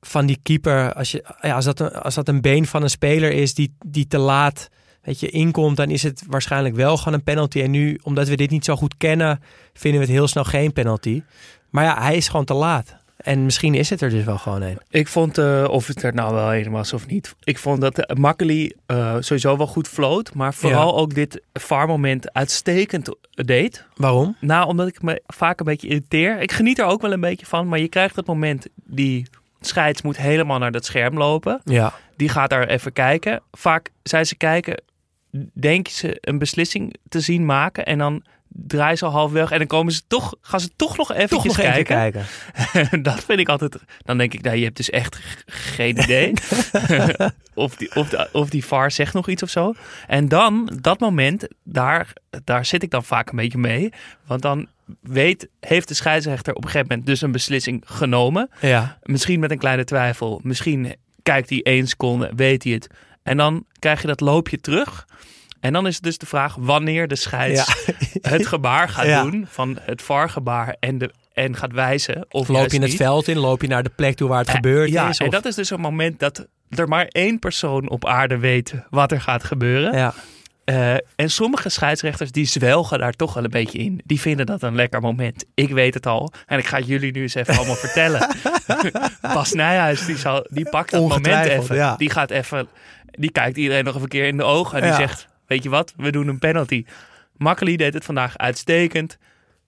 [0.00, 2.90] van die keeper, als, je, ja, als, dat, een, als dat een been van een
[2.90, 4.68] speler is die, die te laat
[5.02, 7.60] weet je, inkomt, dan is het waarschijnlijk wel gewoon een penalty.
[7.60, 10.72] En nu, omdat we dit niet zo goed kennen, vinden we het heel snel geen
[10.72, 11.22] penalty.
[11.70, 12.96] Maar ja, hij is gewoon te laat.
[13.18, 14.78] En misschien is het er dus wel gewoon een.
[14.90, 17.34] Ik vond, eh, of het er nou wel een was of niet.
[17.44, 20.34] Ik vond dat uh, Makkeli eh, sowieso wel goed floot.
[20.34, 23.84] Maar vooral ook dit VAR-moment uitstekend deed.
[23.96, 24.36] Waarom?
[24.40, 26.40] Nou, omdat ik me vaak een beetje irriteer.
[26.40, 27.68] Ik geniet er ook wel een beetje van.
[27.68, 29.26] Maar je krijgt het moment, die
[29.60, 31.60] scheids moet helemaal naar dat scherm lopen.
[31.64, 31.94] Ja.
[32.16, 33.42] Die gaat daar even kijken.
[33.52, 34.82] Vaak zijn ze kijken,
[35.54, 37.86] denken ze een beslissing te zien maken.
[37.86, 39.50] En dan draaien ze al halfweg.
[39.50, 41.84] En dan komen ze toch, gaan ze toch nog even kijken.
[41.84, 42.26] kijken.
[43.02, 43.78] dat vind ik altijd.
[43.98, 46.32] Dan denk ik, nou, je hebt dus echt geen idee.
[47.54, 49.74] of, die, of, de, of die VAR zegt nog iets of zo.
[50.06, 52.12] En dan, dat moment, daar,
[52.44, 53.92] daar zit ik dan vaak een beetje mee.
[54.26, 54.68] Want dan
[55.00, 58.50] weet, heeft de scheidsrechter op een gegeven moment dus een beslissing genomen.
[58.60, 58.98] Ja.
[59.02, 60.40] Misschien met een kleine twijfel.
[60.42, 62.88] Misschien kijkt hij één seconde, weet hij het.
[63.28, 65.06] En dan krijg je dat loopje terug.
[65.60, 67.86] En dan is het dus de vraag wanneer de scheids
[68.20, 69.22] het gebaar gaat Ja.
[69.22, 72.26] doen van het VAR-gebaar en, de, en gaat wijzen.
[72.30, 73.00] Of loop je in het niet.
[73.00, 75.18] veld in, loop je naar de plek toe waar het gebeurd ja, is.
[75.18, 79.12] en dat is dus een moment dat er maar één persoon op aarde weet wat
[79.12, 79.96] er gaat gebeuren.
[79.96, 80.14] ja.
[80.64, 84.00] Eh, en sommige scheidsrechters die zwelgen daar toch wel een beetje in.
[84.04, 85.44] Die vinden dat een lekker moment.
[85.54, 86.32] Ik weet het al.
[86.46, 88.28] En ik ga jullie nu eens even allemaal vertellen.
[89.34, 91.76] Bas Nijhuis, die, zal, die pakt dat moment even.
[91.76, 91.96] ja.
[91.96, 92.68] Die gaat even...
[93.18, 94.76] Die kijkt iedereen nog een keer in de ogen.
[94.76, 94.96] En die Ja.
[94.96, 95.92] zegt, weet je wat?
[95.96, 96.84] We doen een penalty.
[97.36, 99.18] Makkeli deed het vandaag uitstekend.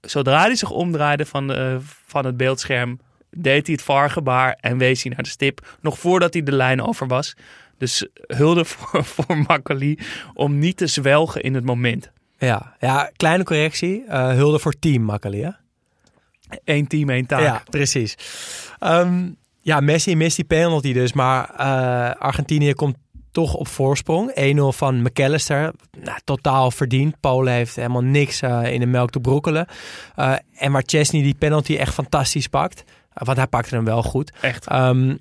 [0.00, 2.98] Zodra hij zich omdraaide van, de, van het beeldscherm...
[3.30, 5.76] deed hij het VAR-gebaar en wees hij naar de stip.
[5.80, 7.34] Nog voordat hij de lijn over was.
[7.78, 9.98] Dus hulde voor, voor Makkeli
[10.34, 12.10] om niet te zwelgen in het moment.
[12.38, 12.76] Ja.
[12.80, 14.04] ja, kleine correctie.
[14.06, 15.50] Eh, hulde voor team, Makkeli, hè?
[16.64, 17.40] Eén team, één taak.
[17.40, 18.16] Ja, precies.
[18.78, 19.28] Ehm,
[19.60, 22.96] ja, Messi mist die penalty dus, maar eh, Argentinië komt
[23.32, 24.32] toch op voorsprong.
[24.56, 25.72] 1-0 van McAllister.
[26.00, 27.20] Nou, totaal verdiend.
[27.20, 29.66] Polen heeft helemaal niks eh, in de melk te brokkelen.
[30.16, 32.84] Eh, en waar Chesney die penalty echt fantastisch pakt.
[33.12, 34.32] eh, want hij pakte hem wel goed.
[34.40, 34.66] Echt.
[34.66, 35.16] Ehm,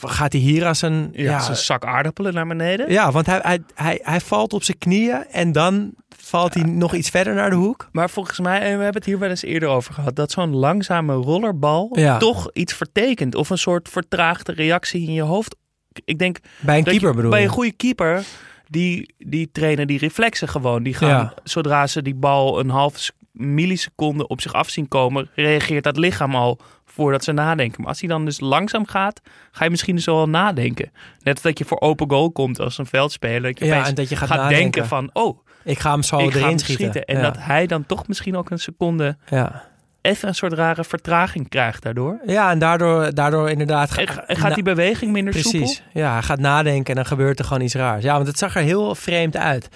[0.00, 1.08] gaat hij hier als een...
[1.12, 2.90] Ja, Ja, zijn zak aardappelen naar beneden.
[2.92, 6.94] ja want hij, hij, hij, hij valt op zijn knieën en dan valt hij nog
[6.94, 7.88] iets verder naar de hoek.
[7.92, 10.54] Maar volgens mij, en we hebben het hier wel eens eerder over gehad, dat zo'n
[10.54, 12.18] langzame rollerbal Ja.
[12.18, 13.34] toch iets vertekent.
[13.34, 15.56] Of een soort vertraagde reactie in je hoofd.
[16.04, 18.24] Ik denk Bij een keeper je, bedoel bij een goede keeper,
[18.68, 20.82] die, die trainen die reflexen gewoon.
[20.82, 21.34] Die gaan, Ja.
[21.44, 25.96] zodra ze die bal een half s- milliseconde op zich af zien komen, reageert dat
[25.96, 27.80] lichaam al voordat ze nadenken.
[27.80, 30.90] Maar als hij dan dus langzaam gaat, ga je misschien dus wel nadenken.
[31.22, 33.42] Net als dat je voor open goal komt als een veldspeler.
[33.42, 36.18] Dat je Ja, en dat je gaat gaat denken van, oh, Ik ga hem zo
[36.18, 36.84] ik ga erin hem schieten.
[36.90, 37.04] schieten.
[37.04, 37.22] En ja.
[37.22, 39.64] dat hij dan toch misschien ook een seconde Ja.
[40.06, 42.18] Even een soort rare vertraging krijgt daardoor.
[42.26, 43.90] ja, en daardoor, daardoor inderdaad...
[43.90, 45.74] ga- En, ga- en gaat die beweging minder Precies.
[45.76, 46.00] soepel?
[46.00, 48.04] Ja, hij gaat nadenken en dan gebeurt er gewoon iets raars.
[48.04, 49.68] Ja, want het zag er heel vreemd uit.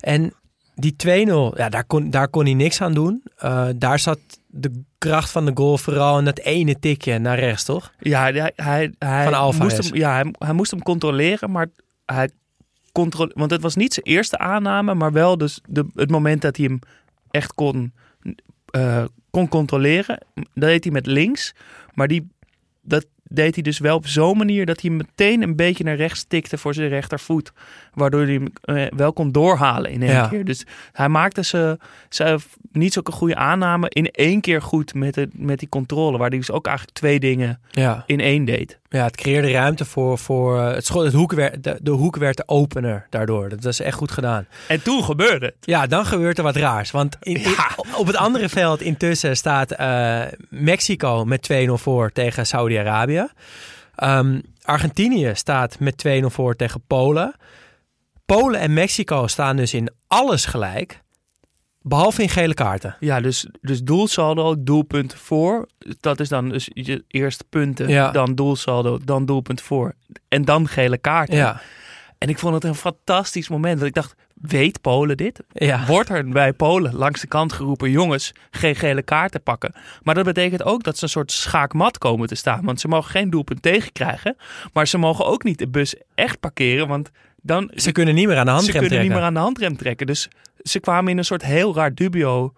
[0.00, 0.32] En
[0.74, 3.22] die 2-0, ja, daar kon, daar kon hij niks aan doen.
[3.36, 7.64] Eh, daar zat de kracht van de goal vooral in dat ene tikje naar rechts,
[7.64, 7.92] toch?
[7.98, 9.76] Ja, hij, hij, hij, Van Alvarez.
[9.76, 11.66] moest hem, ja hij, hij moest hem controleren, maar
[12.06, 12.28] hij
[12.92, 16.56] controle, want het was niet zijn eerste aanname, maar wel dus de, het moment dat
[16.56, 16.78] hij hem
[17.30, 17.92] echt kon,
[18.70, 20.18] eh, kon controleren.
[20.34, 21.54] Dat deed hij met links,
[21.94, 22.28] maar die,
[22.82, 26.24] dat deed hij dus wel op zo'n manier dat hij meteen een beetje naar rechts
[26.28, 27.52] tikte voor zijn rechtervoet.
[27.94, 30.28] Waardoor hij hem eh, wel kon doorhalen in één Ja.
[30.28, 30.44] keer.
[30.44, 32.36] Dus hij maakte ze, ze
[32.72, 36.18] niet zulke goede aanname in één keer goed met, de, met die controle.
[36.18, 38.02] Waar hij dus ook eigenlijk twee dingen Ja.
[38.06, 38.78] in één deed.
[38.94, 42.36] Ja, het creëerde ruimte voor, voor eh, het, het hoek werd, de, de hoek werd
[42.36, 43.48] de opener daardoor.
[43.48, 44.46] Dat was echt goed gedaan.
[44.68, 45.54] En toen gebeurde het.
[45.60, 46.90] Ja, dan gebeurt er wat raars.
[46.90, 47.54] Want in, in-
[47.96, 53.26] op het andere veld intussen staat eh, Mexico met 2-0 voor tegen Saudi-Arabië.
[53.94, 57.34] Ehm, Argentinië staat met 2-0 voor tegen Polen.
[58.26, 61.02] Polen en Mexico staan dus in alles gelijk.
[61.86, 62.96] Behalve in gele kaarten.
[63.00, 65.68] Ja, dus, dus doelsaldo, doelpunt voor.
[66.00, 68.10] Dat is dan dus je eerst punten, Ja.
[68.10, 69.94] dan doelsaldo, dan doelpunt voor.
[70.28, 71.36] En dan gele kaarten.
[71.36, 71.60] Ja,
[72.18, 73.74] En ik vond het een fantastisch moment.
[73.74, 75.40] Want ik dacht, weet Polen dit?
[75.52, 75.86] ja.
[75.86, 79.74] Wordt er bij Polen langs de kant geroepen, jongens, geen gele kaarten pakken.
[80.02, 82.64] Maar dat betekent ook dat ze een soort schaakmat komen te staan.
[82.64, 84.36] Want ze mogen geen doelpunt tegenkrijgen.
[84.72, 86.88] Maar ze mogen ook niet de bus echt parkeren.
[86.88, 87.10] Want
[87.46, 89.08] dan Ze kunnen niet meer aan de ze handrem kunnen trekken.
[89.08, 90.06] niet meer aan de handrem trekken.
[90.06, 90.28] Dus
[90.62, 92.52] ze kwamen in een soort heel raar dubio.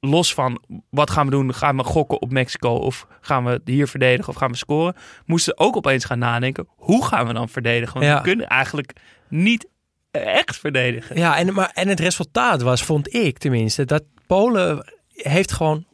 [0.00, 1.54] Los van wat gaan we doen?
[1.54, 2.70] Gaan we gokken op Mexico?
[2.74, 4.28] Of gaan we hier verdedigen?
[4.32, 4.94] Of gaan we scoren?
[5.26, 6.66] Moesten ook opeens gaan nadenken.
[6.76, 7.94] Hoe gaan we dan verdedigen?
[7.94, 8.16] Want Ja.
[8.16, 8.92] we kunnen eigenlijk
[9.28, 9.66] niet
[10.10, 11.16] echt verdedigen.
[11.16, 15.84] Ja, en, maar, en het resultaat was, vond ik tenminste, dat Polen heeft gewoon...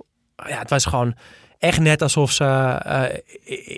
[0.46, 1.14] Ja, het was gewoon
[1.58, 3.18] echt net alsof ze eh,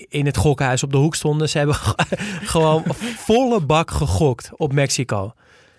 [0.08, 1.48] in het gokkenhuis op de hoek stonden.
[1.48, 1.76] Ze hebben
[2.54, 2.82] gewoon
[3.16, 5.32] volle bak gegokt op Mexico.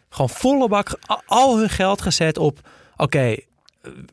[0.10, 2.60] gewoon volle bak al hun geld gezet op...
[2.98, 3.36] Oké,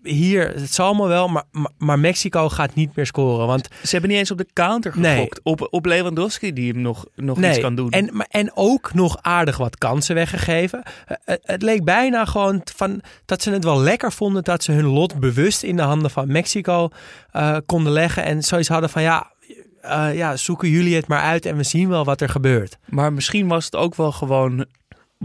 [0.03, 1.45] hier, het zal allemaal wel, maar,
[1.79, 3.47] maar, Mexico gaat niet meer scoren.
[3.47, 5.15] Want Ze hebben niet eens op de counter Nee.
[5.15, 5.41] gegokt.
[5.43, 7.91] Op, op Lewandowski die hem nog, nog iets kan doen.
[7.91, 10.83] En, maar, en ook nog aardig wat kansen weggegeven.
[11.07, 14.73] Eh, Het, het leek bijna gewoon van, dat ze het wel lekker vonden dat ze
[14.73, 16.89] hun lot bewust in de handen van Mexico
[17.31, 18.25] eh, konden leggen.
[18.25, 19.33] En zoiets hadden van ja,
[19.81, 22.79] eh, ja, zoeken jullie het maar uit en we zien wel wat er gebeurt.
[22.87, 24.67] Maar misschien was het ook wel gewoon...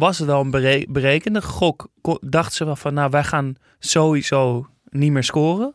[0.02, 1.88] Was het wel een bere- berekende gok?
[2.22, 5.74] Dachten ze wel van, nou, wij gaan sowieso niet meer scoren.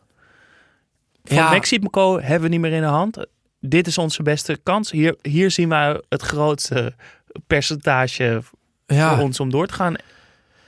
[1.23, 1.49] Van Ja.
[1.49, 3.25] Mexico hebben we niet meer in de hand.
[3.59, 4.91] Dit is onze beste kans.
[4.91, 6.93] Hier, hier zien wij het grootste
[7.47, 8.41] percentage
[8.85, 9.95] Ja, voor ons om door te gaan.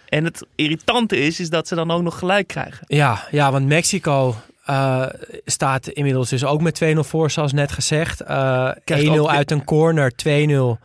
[0.09, 2.85] En het irritante is, is dat ze dan ook nog gelijk krijgen.
[2.87, 5.05] ja, ja want Mexico eh,
[5.45, 8.21] staat inmiddels dus ook met 2-0 voor, zoals net gezegd.
[8.21, 10.79] Eh 1-0 Krijgt ook- uit een corner, 2-0.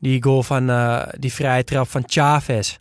[0.00, 2.76] Die goal van eh, die vrije trap van Chavez.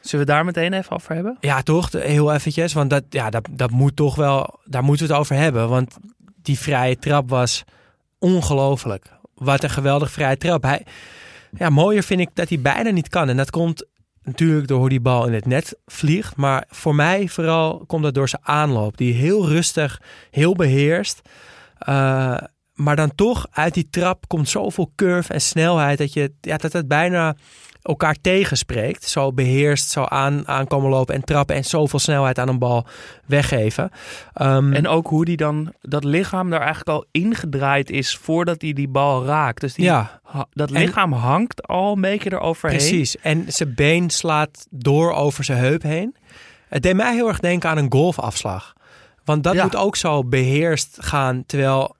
[0.00, 1.36] Zullen we daar meteen even over hebben?
[1.40, 1.92] Ja, toch?
[1.92, 2.72] Heel eventjes.
[2.72, 4.60] Want dat, ja, dat, dat moet toch wel...
[4.64, 5.68] Daar moeten we het over hebben.
[5.68, 5.96] Want
[6.42, 7.64] die vrije trap was
[8.18, 9.06] ongelooflijk.
[9.34, 10.62] Wat een geweldig vrije trap.
[10.62, 10.86] Hij,
[11.56, 13.28] ja, mooier vind ik dat hij bijna niet kan.
[13.28, 13.86] En dat komt
[14.22, 16.36] natuurlijk door hoe die bal in het net vliegt.
[16.36, 18.96] Maar voor mij vooral komt dat door zijn aanloop.
[18.96, 21.20] Die heel rustig, heel beheerst.
[21.78, 22.36] Eh,
[22.74, 25.98] maar dan toch uit die trap komt zoveel curve en snelheid...
[25.98, 27.36] dat, je, ja, dat het bijna
[27.82, 29.04] elkaar tegenspreekt.
[29.08, 31.56] Zo beheerst, zo aan, aankomen lopen en trappen...
[31.56, 32.86] en zoveel snelheid aan een bal
[33.26, 33.90] weggeven.
[34.34, 38.72] Ehm, En ook hoe die dan, dat lichaam daar eigenlijk al ingedraaid is voordat hij
[38.72, 39.60] die bal raakt.
[39.60, 42.78] Dus die, ja, ha- dat En- lichaam hangt al een beetje eroverheen.
[42.78, 43.16] Precies.
[43.16, 46.16] En zijn been slaat door over zijn heup heen.
[46.68, 48.72] Het deed mij heel erg denken aan een golfafslag.
[49.24, 49.62] Want dat Ja.
[49.62, 51.96] moet ook zo beheerst gaan, terwijl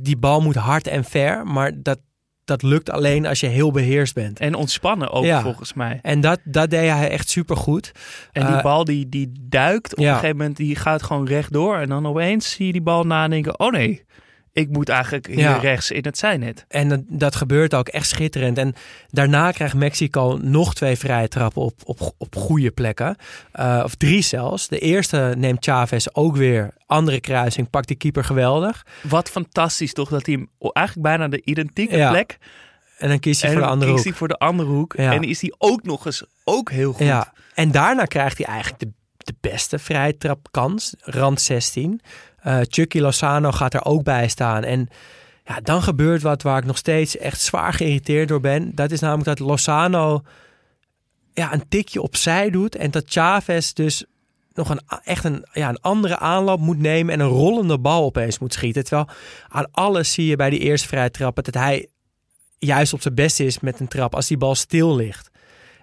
[0.00, 1.46] die bal moet hard en ver.
[1.46, 1.98] Maar dat,
[2.44, 4.40] dat lukt alleen als je heel beheerst bent.
[4.40, 5.42] En ontspannen ook Ja.
[5.42, 5.98] volgens mij.
[6.02, 7.92] En dat, dat deed hij echt supergoed.
[8.32, 10.08] En die Eh, bal die, die duikt op ja.
[10.08, 11.76] een gegeven moment, die gaat gewoon rechtdoor.
[11.78, 14.04] En dan opeens zie je die bal nadenken, oh nee,
[14.52, 15.56] ik moet eigenlijk hier Ja.
[15.56, 16.64] rechts in het zijnet.
[16.68, 18.58] En dat, dat gebeurt ook echt schitterend.
[18.58, 18.74] En
[19.10, 23.16] daarna krijgt Mexico nog twee vrije trappen op, op, op goede plekken.
[23.52, 24.68] Eh, of drie zelfs.
[24.68, 26.74] De eerste neemt Chavez ook weer.
[26.86, 28.86] Andere kruising, pakt die keeper geweldig.
[29.02, 32.10] Wat fantastisch toch, dat hij hem eigenlijk bijna de identieke Ja.
[32.10, 32.38] plek.
[32.98, 34.12] En dan kiest hij en voor de andere kiest hoek.
[34.12, 34.94] hij voor de andere hoek.
[34.96, 35.12] Ja.
[35.12, 37.06] En is hij ook nog eens ook heel goed.
[37.06, 37.32] Ja.
[37.54, 40.94] En daarna krijgt hij eigenlijk de, de beste vrije trapkans.
[41.00, 42.00] Rand 16.
[42.48, 44.64] Eh Chucky Lozano gaat er ook bij staan.
[44.64, 44.88] En
[45.44, 48.74] ja, dan gebeurt wat waar ik nog steeds echt zwaar geïrriteerd door ben.
[48.74, 50.22] Dat is namelijk dat Lozano
[51.34, 52.76] ja, een tikje opzij doet.
[52.76, 54.04] En dat Chavez dus
[54.52, 57.14] nog een, echt een, ja, een andere aanloop moet nemen.
[57.14, 58.84] En een rollende bal opeens moet schieten.
[58.84, 59.08] Terwijl
[59.48, 61.88] aan alles zie je bij die eerste vrije trappen dat hij
[62.58, 65.30] juist op zijn best is met een trap als die bal stil ligt.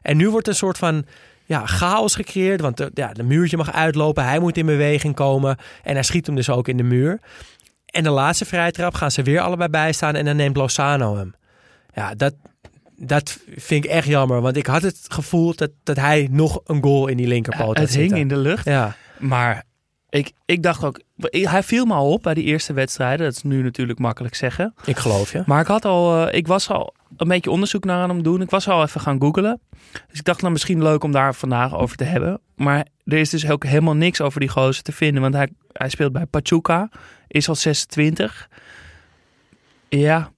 [0.02, 1.06] En nu wordt een soort van
[1.46, 2.62] ja, chaos gecreëerd.
[2.62, 4.24] Want de, ja, de muurtje mag uitlopen.
[4.24, 5.58] Hij moet in beweging komen.
[5.84, 7.20] En hij schiet hem dus ook in de muur.
[7.86, 10.16] En de laatste vrije trap gaan ze weer allebei bijstaan.
[10.16, 11.36] En dan neemt Lozano hem.
[11.94, 12.34] Ja, dat,
[12.98, 14.42] dat vind ik echt jammer.
[14.42, 17.78] Want ik had het gevoel dat, dat hij nog een goal in die linkerpoot had
[17.78, 18.18] het hing zitten.
[18.18, 18.66] in de lucht.
[18.66, 19.64] Ja, Maar
[20.10, 23.26] ik, ik dacht ook, hij viel me al op bij die eerste wedstrijden.
[23.26, 24.74] Dat is nu natuurlijk makkelijk zeggen.
[24.86, 25.44] ik geloof je.
[25.46, 28.42] Maar ik had al, eh, ik was al een beetje onderzoek naar aan hem doen.
[28.42, 29.60] Ik was al even gaan googlen.
[29.92, 32.42] Dus ik dacht nou misschien leuk om daar vandaag over te hebben.
[32.56, 35.22] Maar er is dus ook helemaal niks over die gozer te vinden.
[35.22, 36.90] Want hij, hij speelt bij Pachuca,
[37.28, 38.50] is al 26.
[39.90, 40.32] Ja,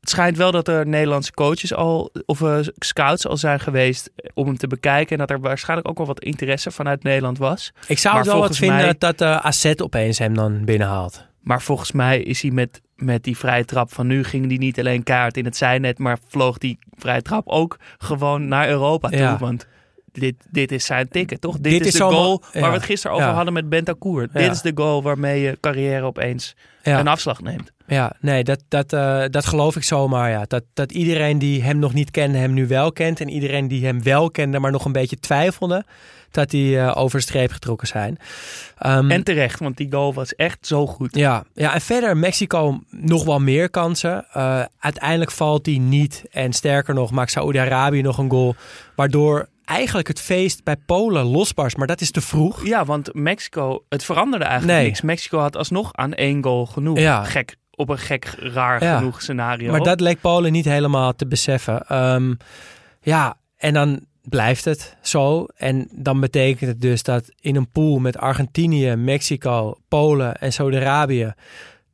[0.00, 4.46] het schijnt wel dat er Nederlandse coaches al, of eh, scouts al zijn geweest om
[4.46, 5.12] hem te bekijken.
[5.12, 7.72] En dat er waarschijnlijk ook wel wat interesse vanuit Nederland was.
[7.86, 11.28] Ik zou Maar het wel wat vinden mij- dat de AZ opeens hem dan binnenhaalt.
[11.40, 14.78] Maar volgens mij is hij met, met die vrije trap van nu ging die niet
[14.78, 19.18] alleen kaart in het zijnet, maar vloog die vrije trap ook gewoon naar Europa toe.
[19.18, 19.38] Ja.
[19.38, 19.66] Want
[20.12, 21.58] dit, dit is zijn ticket, toch?
[21.58, 22.60] Dit, Dit is, is de goal ja.
[22.60, 23.34] waar we het gisteren over Ja.
[23.34, 24.28] hadden met Bentancur.
[24.32, 27.72] Dit is de goal waarmee je carrière opeens een afslag neemt.
[27.86, 30.30] Ja, nee, dat, dat, eh, dat geloof ik zomaar.
[30.30, 30.44] Ja.
[30.46, 33.20] Dat, dat iedereen die hem nog niet kende, hem nu wel kent.
[33.20, 35.84] En iedereen die hem wel kende, maar nog een beetje twijfelde,
[36.30, 38.18] dat die eh, over de streep getrokken zijn.
[38.78, 41.14] Ehm, En terecht, want die goal was echt zo goed.
[41.16, 44.26] ja, ja, en verder Mexico nog wel meer kansen.
[44.32, 46.24] Eh, uiteindelijk valt die niet.
[46.30, 48.54] En sterker nog, maakt Saoedi-Arabië nog een goal.
[48.96, 51.76] Waardoor eigenlijk het feest bij Polen losbarst.
[51.76, 52.66] Maar dat is te vroeg.
[52.66, 54.86] Ja, want Mexico, het veranderde eigenlijk Nee.
[54.86, 55.00] niks.
[55.00, 56.98] Mexico had alsnog aan één goal genoeg.
[56.98, 57.24] Ja.
[57.24, 58.96] Gek, op een gek, raar Ja.
[58.98, 59.70] genoeg scenario.
[59.70, 61.86] Maar dat leek Polen niet helemaal te beseffen.
[61.86, 62.34] Ehm,
[63.00, 65.46] ja, en dan blijft het zo.
[65.56, 71.32] En dan betekent het dus dat in een pool met Argentinië, Mexico, Polen en Saudi-Arabië...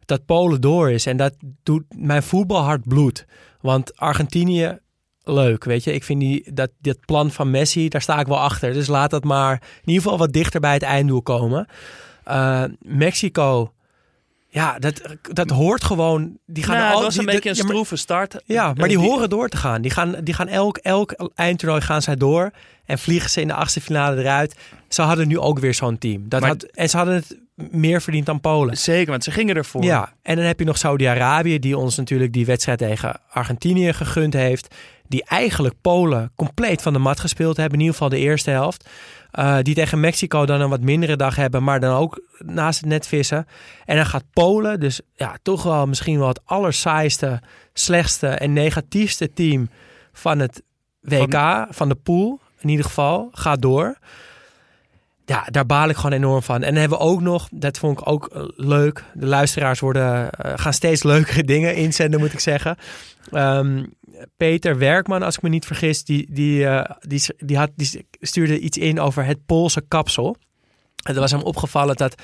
[0.04, 1.06] dat Polen door is.
[1.06, 3.26] En dat doet mijn voetbalhart bloed.
[3.60, 4.78] Want Argentinië
[5.26, 5.64] leuk.
[5.64, 8.72] Weet je, ik vind die, dat, dat plan van Messi, daar sta ik wel achter.
[8.72, 11.66] Dus laat dat maar in ieder geval wat dichter bij het einddoel komen.
[12.28, 13.72] Uh, Mexico,
[14.56, 15.00] ja, dat,
[15.32, 16.38] dat hoort gewoon.
[16.46, 18.36] Die gaan nou, al, was een die- beetje een stroeve start.
[18.44, 19.82] Ja, maar die horen door te gaan.
[19.82, 22.50] Die gaan, die gaan elk, elk eindtoernooi gaan zij door.
[22.84, 24.56] En vliegen ze in de achtste finale eruit.
[24.88, 26.28] Ze hadden nu ook weer zo'n team.
[26.28, 27.36] Dat Maar- had, en ze hadden het
[27.70, 28.76] meer verdiend dan Polen.
[28.76, 29.84] Zeker, want ze gingen ervoor.
[29.84, 34.32] Ja, en dan heb je nog Saudi-Arabië, die ons natuurlijk die wedstrijd tegen Argentinië gegund
[34.32, 34.74] heeft.
[35.08, 38.88] Die eigenlijk Polen compleet van de mat gespeeld hebben, in ieder geval de eerste helft.
[39.30, 42.88] Eh, die tegen Mexico dan een wat mindere dag hebben, maar dan ook naast het
[42.88, 43.46] net vissen.
[43.84, 47.40] En dan gaat Polen, dus ja, toch wel misschien wel het allersaaiste,
[47.72, 49.68] slechtste en negatiefste team
[50.12, 50.62] van het
[51.00, 53.98] WK, van, de pool in ieder geval, gaat door.
[55.28, 56.62] Ja, daar baal ik gewoon enorm van.
[56.62, 59.04] En dan hebben we ook nog, dat vond ik ook eh, leuk.
[59.14, 62.76] De luisteraars worden, eh, gaan steeds leukere dingen inzenden, moet ik zeggen.
[63.30, 63.84] Ehm,
[64.36, 68.58] Peter Werkman, als ik me niet vergis, die, die, eh, die, die, had, die stuurde
[68.58, 70.36] iets in over het Poolse kapsel.
[71.02, 72.22] En er was hem opgevallen dat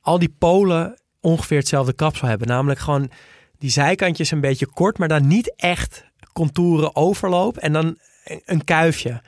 [0.00, 2.48] al die Polen ongeveer hetzelfde kapsel hebben.
[2.48, 3.10] Namelijk gewoon
[3.58, 7.56] die zijkantjes een beetje kort, maar dan niet echt contouren overloop.
[7.56, 9.22] En dan een- een kuifje.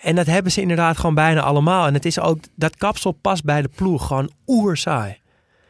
[0.00, 1.86] En dat hebben ze inderdaad gewoon bijna allemaal.
[1.86, 4.06] En het is ook, dat kapsel past bij de ploeg.
[4.06, 5.18] Gewoon oerzaai.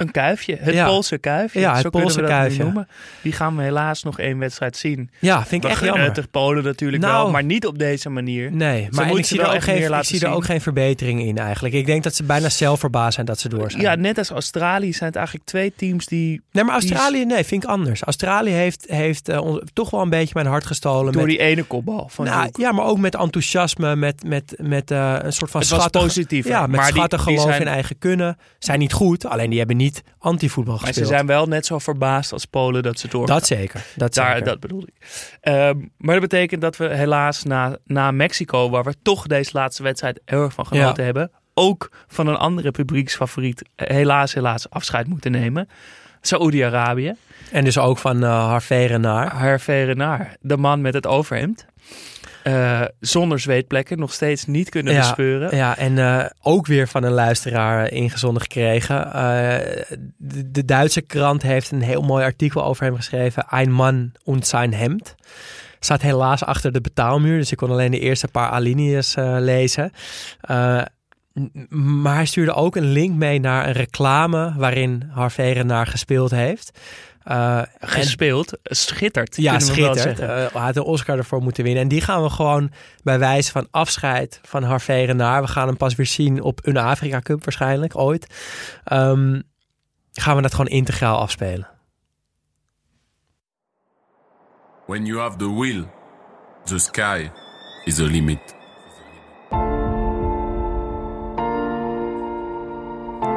[0.00, 0.86] Een kuifje, het Ja.
[0.86, 1.60] Poolse kuifje.
[1.60, 2.62] Ja, het Zo kunnen Poolse kuifje.
[2.62, 2.88] noemen.
[3.22, 5.10] Die gaan we helaas nog één wedstrijd zien.
[5.18, 6.12] Ja, vind ik We echt jammer.
[6.16, 7.22] het Polen natuurlijk Nou.
[7.22, 8.52] wel, maar niet op deze manier.
[8.52, 11.74] Nee, maar ik zie, er ook, geen, ik zie er ook geen verbetering in eigenlijk.
[11.74, 13.82] Ik denk dat ze bijna zelf verbaasd zijn dat ze door zijn.
[13.82, 17.44] Ja, net als Australië zijn het eigenlijk twee teams die nee, maar die Australië, nee,
[17.44, 18.02] vind ik anders.
[18.02, 21.12] Australië heeft, heeft eh, toch wel een beetje mijn hart gestolen.
[21.12, 24.90] door met, die ene kopbal van nou, ja, maar ook met enthousiasme, met, met, met
[24.90, 27.60] eh, een soort van Het schattig, positiever, Ja, met maar die- schattig die geloof zijn-
[27.66, 28.38] in eigen kunnen.
[28.58, 32.32] Zijn niet goed, alleen die hebben niet antivoetbal Maar ze zijn wel net zo verbaasd
[32.32, 33.36] als Polen dat ze doorgaan.
[33.36, 33.84] Dat zeker.
[33.96, 34.44] Dat Daar, zeker.
[34.44, 35.06] dat bedoel ik.
[35.40, 39.82] Ehm, maar dat betekent dat we helaas na, na Mexico, waar we toch deze laatste
[39.82, 41.04] wedstrijd heel erg van genoten Ja.
[41.04, 45.68] hebben, ook van een andere publieksfavoriet eh, helaas, helaas afscheid moeten nemen.
[46.20, 47.14] Saoedi-Arabië.
[47.52, 49.66] En dus ook van uh, Harvey Renard.
[49.66, 51.66] Renard, de man met het overhemd.
[52.42, 55.56] Eh, zonder zweetplekken, nog steeds niet kunnen Ja, bespeuren.
[55.56, 59.10] Ja, en eh, ook weer van een luisteraar eh, ingezonden gekregen.
[60.16, 63.46] De, de Duitse krant heeft een heel mooi artikel over hem geschreven.
[63.50, 65.14] Ein Mann und sein Hemd.
[65.80, 69.92] Staat helaas achter de betaalmuur, dus ik kon alleen de eerste paar alinea's lezen.
[71.68, 76.78] Maar hij stuurde ook een link mee naar een reclame waarin Harvey Renard gespeeld heeft.
[77.30, 79.36] Eh, en- Gespeeld, schittert.
[79.36, 80.18] ja, schittert.
[80.18, 81.82] Eh, hij had een Oscar ervoor moeten winnen.
[81.82, 82.70] En die gaan we gewoon
[83.02, 85.44] bij wijze van afscheid van Harvey Renard.
[85.44, 88.26] We gaan hem pas weer zien op een Afrika Cup waarschijnlijk, ooit.
[88.84, 89.40] Ehm,
[90.12, 91.68] gaan we dat gewoon integraal afspelen.
[94.86, 95.84] When you have the will,
[96.64, 97.30] the sky
[97.84, 98.54] is the limit.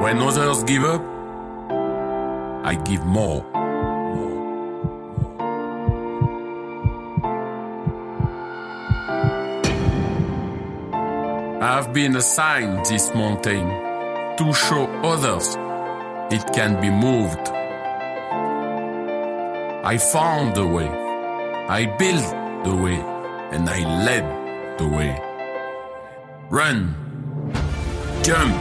[0.02, 1.02] When others give up,
[2.66, 3.53] I give more.
[11.64, 13.66] I've been assigned this mountain
[14.36, 15.56] to show others
[16.30, 17.48] it can be moved.
[19.86, 20.90] I found the way.
[20.90, 23.00] I built the way
[23.54, 25.18] and I led the way.
[26.50, 26.94] Run,
[28.24, 28.54] jump,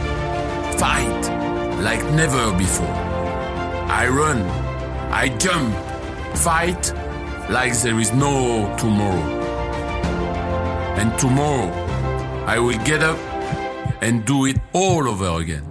[0.79, 1.23] fight
[1.83, 2.95] like never before.
[3.91, 4.43] I run,
[5.11, 5.75] I jump,
[6.37, 6.93] fight
[7.49, 9.41] like there is no tomorrow.
[10.95, 11.82] And tomorrow
[12.45, 13.17] I will get up
[14.01, 15.63] and do it all over again.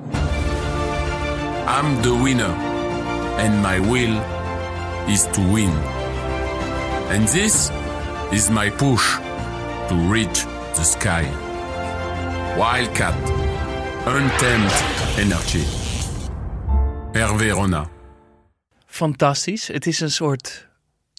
[1.67, 2.55] I'm the winner
[3.39, 4.17] and my will
[5.09, 5.71] is to win.
[7.11, 7.71] And this
[8.33, 9.17] is my push
[9.89, 10.45] to reach
[10.75, 11.25] the sky.
[12.57, 13.15] Wildcat,
[14.07, 14.73] untamed
[15.19, 15.65] energy.
[17.13, 17.89] Hervé Rona.
[18.87, 19.69] Fantastisch.
[19.69, 20.69] Het is een soort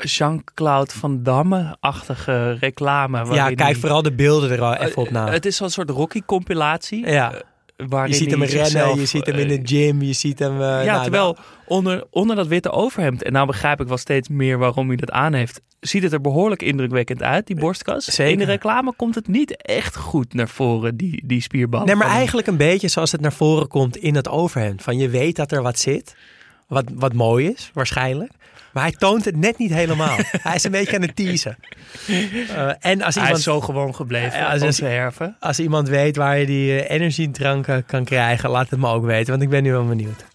[0.07, 3.33] Jean-Claude Van Damme-achtige reclame.
[3.33, 5.29] Ja, kijk hij- vooral de beelden er al even op na.
[5.31, 7.07] Het is zo'n soort Rocky-compilatie.
[7.07, 7.33] ja.
[7.33, 7.39] eh,
[7.87, 10.39] waarin Je ziet hem rennen, zichzelf, je ziet hem eh, in de gym, je ziet
[10.39, 10.61] hem...
[10.61, 14.27] eh, ja, nou, terwijl onder, onder dat witte overhemd, en nou begrijp ik wel steeds
[14.29, 18.05] meer waarom hij dat aan heeft, ziet het er behoorlijk indrukwekkend uit, die borstkas.
[18.05, 18.31] Zeker.
[18.31, 21.85] In de reclame komt het niet echt goed naar voren, die, die spierband.
[21.85, 24.81] Nee, maar eigenlijk een beetje zoals het naar voren komt in het overhemd.
[24.83, 26.15] Van je weet dat er wat zit,
[26.67, 28.31] wat, wat mooi is, waarschijnlijk.
[28.73, 30.17] Maar hij toont het net niet helemaal.
[30.47, 31.57] hij is een beetje aan het teasen.
[32.07, 35.35] Eh, en als Hij iemand, is zo gewoon gebleven, Ja, als- onze herven.
[35.39, 39.29] als iemand weet waar je die eh, energiedranken kan krijgen, laat het me ook weten.
[39.31, 40.25] Want ik ben nu wel benieuwd.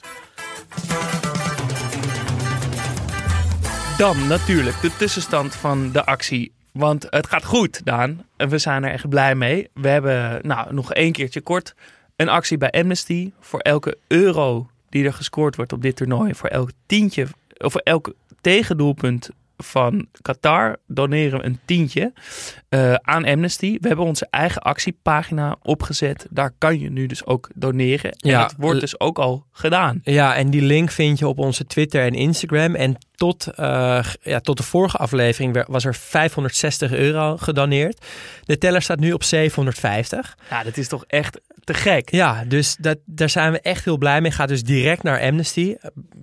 [3.99, 8.25] Dan natuurlijk de tussenstand van de actie Want het gaat goed, Daan.
[8.37, 9.69] En we zijn er echt blij mee.
[9.75, 11.75] We hebben, nou, nog één keertje kort,
[12.17, 13.33] een actie bij Amnesty.
[13.41, 17.27] Voor elke euro die er gescoord wordt op dit toernooi, voor elk tientje,
[17.59, 22.13] of voor elk tegendoelpunt van Qatar doneren we een tientje
[22.69, 23.79] eh, aan Amnesty.
[23.81, 26.27] We hebben onze eigen actiepagina opgezet.
[26.31, 28.13] Daar kan je nu dus ook doneren.
[28.13, 30.01] En Ja, het wordt l- dus ook al gedaan.
[30.05, 32.75] Ja, en die link vind je op onze Twitter en Instagram.
[32.75, 38.05] En tot, eh, ja, tot de vorige aflevering was er 560 euro gedoneerd.
[38.45, 40.37] De teller staat nu op 750.
[40.51, 41.41] Ja, dat is toch echt
[41.75, 42.11] te gek.
[42.11, 44.31] Ja, dus dat, daar zijn we echt heel blij mee.
[44.31, 45.77] Ga dus direct naar Amnesty.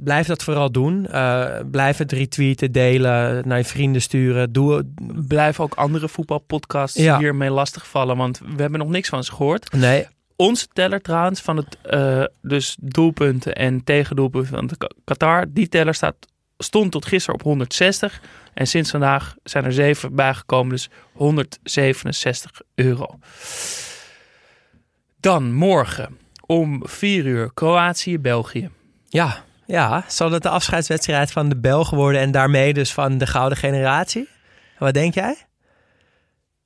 [0.03, 1.07] Blijf dat vooral doen.
[1.07, 4.51] Eh, blijf het retweeten, delen, naar je vrienden sturen.
[4.51, 4.85] Doe,
[5.27, 7.17] Blijf ook andere voetbalpodcasts Ja.
[7.19, 9.71] hiermee lastigvallen, want we hebben nog niks van ze gehoord.
[9.73, 15.45] nee, Onze teller trouwens van het eh, dus doelpunten en tegendoelpunten van de Qa- Qatar,
[15.49, 16.15] die teller staat,
[16.57, 18.21] stond tot gisteren op 160
[18.53, 23.19] en sinds vandaag zijn er zeven bijgekomen, dus 167 euro.
[25.25, 28.69] Dan morgen om 4 uur Kroatië-België.
[29.07, 33.27] ja, ja, zal het de afscheidswedstrijd van de Belgen worden en daarmee dus van de
[33.27, 34.29] gouden generatie?
[34.77, 35.35] Wat denk jij?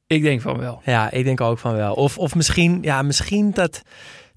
[0.07, 0.81] Ik denk van wel.
[0.85, 1.93] Ja, ik denk ook van wel.
[1.93, 3.81] Of, of misschien, ja, misschien dat,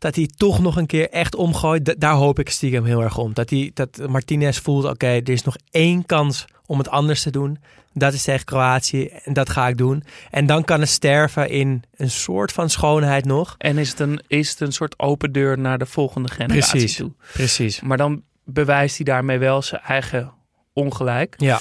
[0.03, 1.85] dat hij toch nog een keer echt omgooit.
[1.85, 3.35] Da- daar hoop ik stiekem heel erg om.
[3.35, 7.31] Dat, hij, dat Martinez voelt, oké, er is nog één kans om het anders te
[7.31, 7.59] doen.
[7.95, 10.05] Dat is tegen Kroatië en dat ga ik doen.
[10.31, 13.55] En dan kan het sterven in een soort van schoonheid nog.
[13.59, 16.97] En is het een, is het een soort open deur naar de volgende generatie Precies.
[16.97, 17.13] toe.
[17.33, 17.81] Precies.
[17.81, 20.33] Maar dan bewijst hij daarmee wel zijn eigen
[20.73, 21.35] ongelijk.
[21.39, 21.59] Ja,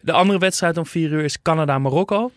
[0.00, 2.30] De andere wedstrijd om 4 uur is Canada-Marokko.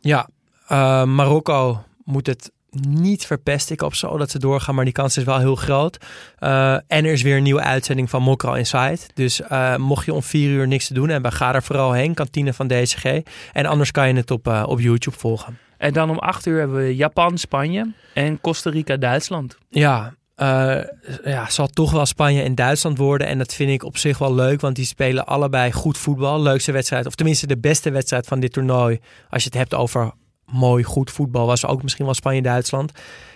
[0.00, 0.28] ja.
[0.68, 2.52] Eh, Marokko moet het
[2.88, 3.74] niet verpesten.
[3.74, 5.98] Ik hoop zo dat ze doorgaan, maar die kans is wel heel groot.
[6.38, 8.98] Eh, en er is weer een nieuwe uitzending van Mokro Inside.
[9.14, 12.14] Dus eh, mocht je om vier uur niks te doen hebben, ga er vooral heen.
[12.14, 13.04] Kantine van DCG.
[13.52, 15.58] En anders kan je het op, eh, op YouTube volgen.
[15.78, 19.58] En dan om 8 uur hebben we Japan-Spanje en Costa Rica-Duitsland.
[19.68, 20.80] Ja, eh,
[21.24, 23.26] ja, zal toch wel Spanje en Duitsland worden.
[23.26, 26.42] En dat vind ik op zich wel leuk, want die spelen allebei goed voetbal.
[26.42, 29.00] Leukste wedstrijd, of tenminste de beste wedstrijd van dit toernooi.
[29.30, 30.12] Als je het hebt over
[30.54, 32.92] mooi, goed voetbal, was ook misschien wel Spanje-Duitsland.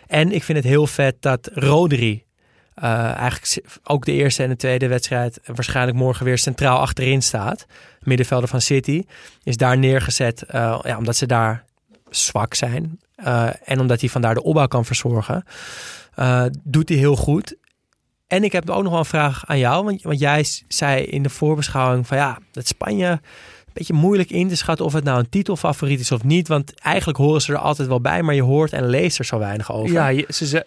[0.07, 2.25] En ik vind het heel vet dat Rodri,
[2.75, 7.67] eh, eigenlijk ook de eerste en de tweede wedstrijd, waarschijnlijk morgen weer centraal achterin staat.
[8.01, 9.05] Middenvelder van City,
[9.43, 11.65] is daar neergezet, eh, ja, omdat ze daar
[12.11, 13.01] zwak zijn.
[13.19, 15.45] eh, en omdat hij vandaar de opbouw kan verzorgen.
[16.63, 17.57] Doet hij heel goed.
[18.27, 19.85] En ik heb ook nog wel een vraag aan jou.
[19.85, 23.21] Want, want jij zei in de voorbeschouwing van ja, dat Spanje
[23.79, 26.49] beetje moeilijk in te schatten of het nou een titelfavoriet is of niet.
[26.49, 29.39] Want eigenlijk horen ze er altijd wel bij, maar je hoort en leest er zo
[29.39, 29.93] weinig over.
[29.93, 30.67] Ja, je- ze, ze,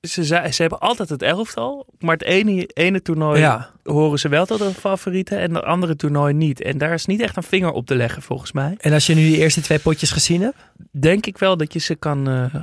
[0.00, 1.86] ze, ze, ze hebben altijd het elftal.
[1.98, 3.70] Maar het ene, ene toernooi Ja.
[3.82, 6.62] horen ze wel tot de favorieten en het andere toernooi niet.
[6.62, 8.74] En daar is niet echt een vinger op te leggen volgens mij.
[8.78, 10.56] En als je nu die eerste twee potjes gezien hebt?
[10.90, 12.54] Denk ik wel dat je ze kan, eh,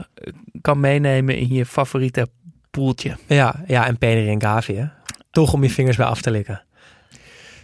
[0.61, 2.27] kan meenemen in je favoriete
[2.71, 3.15] poeltje.
[3.27, 4.85] Ja, ja en Peder en Gavi, hè?
[5.31, 6.61] Toch om je vingers bij af te likken.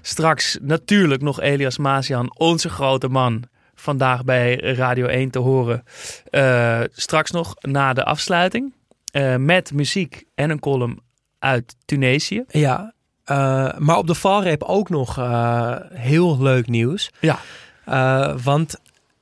[0.05, 3.43] Straks natuurlijk nog Elias Mazian, onze grote man,
[3.75, 5.83] vandaag bij Radio 1 te horen.
[6.29, 8.73] Eh, straks nog na de afsluiting
[9.11, 10.99] eh, met muziek en een column
[11.39, 12.43] uit Tunesië.
[12.47, 12.93] Ja,
[13.23, 15.15] eh, maar op de valreep ook nog
[15.93, 17.11] heel leuk nieuws.
[17.19, 17.39] Ja.
[18.43, 18.79] Want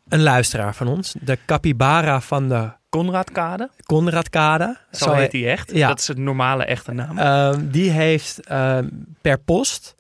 [0.10, 5.72] een luisteraar van ons, de capybara van de Konradkade, Konradkade, zo heet hij echt.
[5.72, 5.88] ja.
[5.88, 7.18] Dat is het normale echte naam.
[7.18, 8.88] Ehm, die heeft ehm,
[9.22, 9.96] per post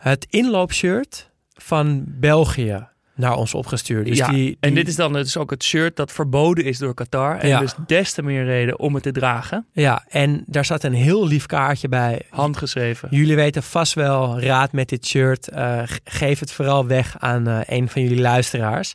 [0.00, 2.88] het inloopshirt van België
[3.20, 4.06] naar ons opgestuurd.
[4.06, 6.94] Dus ja, die, en dit is dan dus ook het shirt dat verboden is door
[6.94, 7.38] Qatar.
[7.38, 7.60] En Ja.
[7.60, 9.66] dus des te meer reden om het te dragen.
[9.72, 12.22] Ja, en daar zat een heel lief kaartje bij.
[12.30, 13.08] Handgeschreven.
[13.12, 15.48] Jullie weten vast wel raad met dit shirt.
[15.48, 18.94] Eh, ge- geef het vooral weg aan eh, een van jullie luisteraars.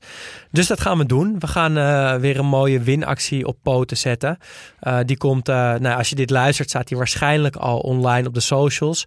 [0.51, 1.39] Dus dat gaan we doen.
[1.39, 4.37] We gaan eh, weer een mooie winactie op poten zetten.
[5.05, 9.05] Die komt, nou, als je dit luistert, staat die waarschijnlijk al online op de socials.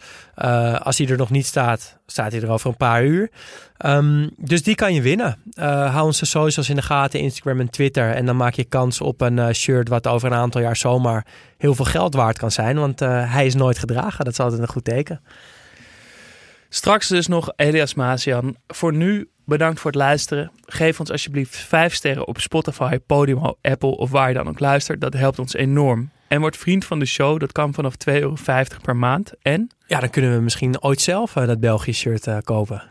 [0.82, 3.30] Als die er nog niet staat, staat hij er over een paar uur.
[3.78, 5.36] Ehm, dus die kan je winnen.
[5.52, 8.10] Eh, hou onze socials in de gaten, Instagram en Twitter.
[8.10, 11.26] En dan maak je kans op een eh, shirt wat over een aantal jaar zomaar
[11.58, 12.78] heel veel geld waard kan zijn.
[12.78, 14.24] Want eh, hij is nooit gedragen.
[14.24, 15.20] Dat is altijd een goed teken.
[16.68, 18.56] Straks dus nog Elias Mazian.
[18.66, 20.50] Voor nu bedankt voor het luisteren.
[20.66, 25.00] Geef ons alsjeblieft 5 sterren op Spotify, Podimo, Apple of waar je dan ook luistert.
[25.00, 26.10] Dat helpt ons enorm.
[26.28, 27.40] En word vriend van de show.
[27.40, 28.34] Dat kan vanaf 2,50 euro
[28.82, 29.32] per maand.
[29.42, 32.82] En Ja, dan kunnen we misschien ooit zelf dat Belgisch shirt kopen.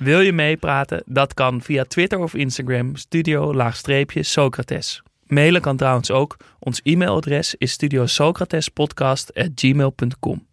[0.00, 1.02] Wil je meepraten?
[1.06, 5.02] Dat kan via Twitter of Instagram studio-socrates.
[5.26, 6.36] Mailen kan trouwens ook.
[6.58, 10.46] Ons e-mailadres is studiosocratespodcast.gmail.com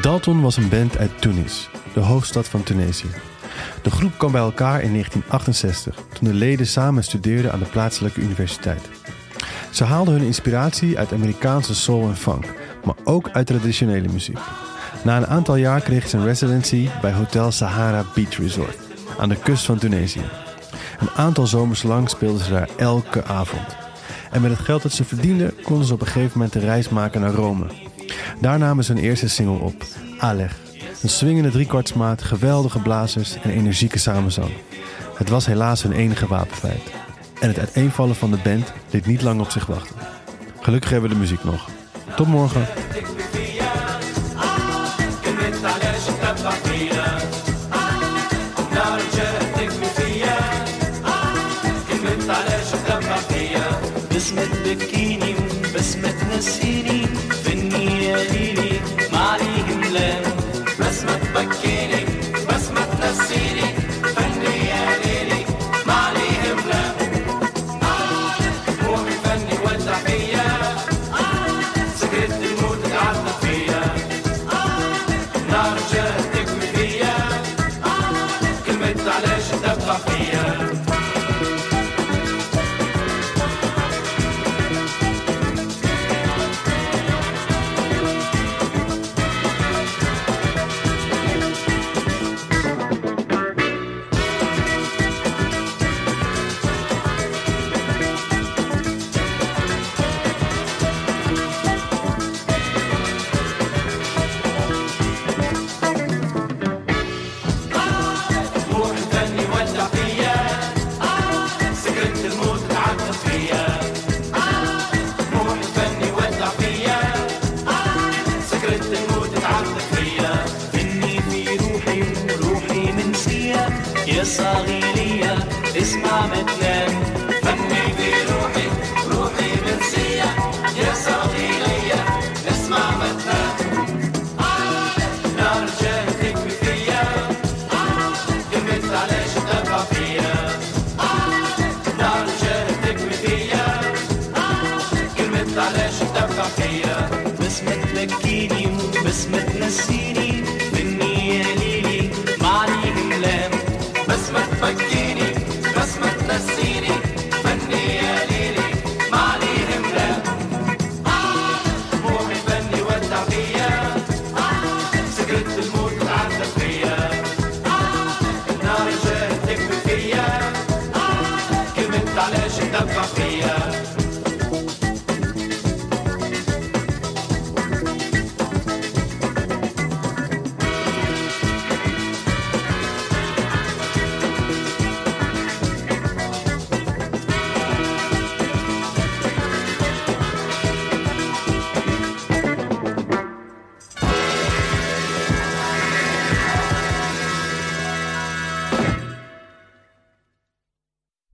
[0.00, 3.31] Dalton was een band uit Tunis, de hoofdstad van Tunesië.
[3.82, 8.20] De groep kwam bij elkaar in 1968, toen de leden samen studeerden aan de plaatselijke
[8.20, 8.88] universiteit.
[9.70, 12.44] Ze haalden hun inspiratie uit Amerikaanse soul en funk,
[12.84, 14.38] maar ook uit traditionele muziek.
[15.04, 18.76] Na een aantal jaar kreeg ze een residency bij Hotel Sahara Beach Resort
[19.18, 20.24] aan de kust van Tunesië.
[20.98, 23.76] Een aantal zomers lang speelden ze daar elke avond.
[24.30, 26.88] En met het geld dat ze verdienden konden ze op een gegeven moment de reis
[26.88, 27.66] maken naar Rome.
[28.40, 29.84] Daar namen ze hun eerste single op,
[30.18, 30.61] Aleg.
[31.01, 34.51] Een swingende driekwartsmaat, geweldige blazers en energieke samenzang.
[35.13, 36.81] Het was helaas hun enige wapenfeit.
[37.39, 39.95] En het uiteenvallen van de band liet niet lang op zich wachten.
[40.61, 41.69] Gelukkig hebben we de muziek nog.
[42.15, 42.65] Tot morgen.
[54.27, 55.35] بسمة بكيني
[55.75, 57.05] بسمة نسيني
[57.43, 58.50] فني ليلي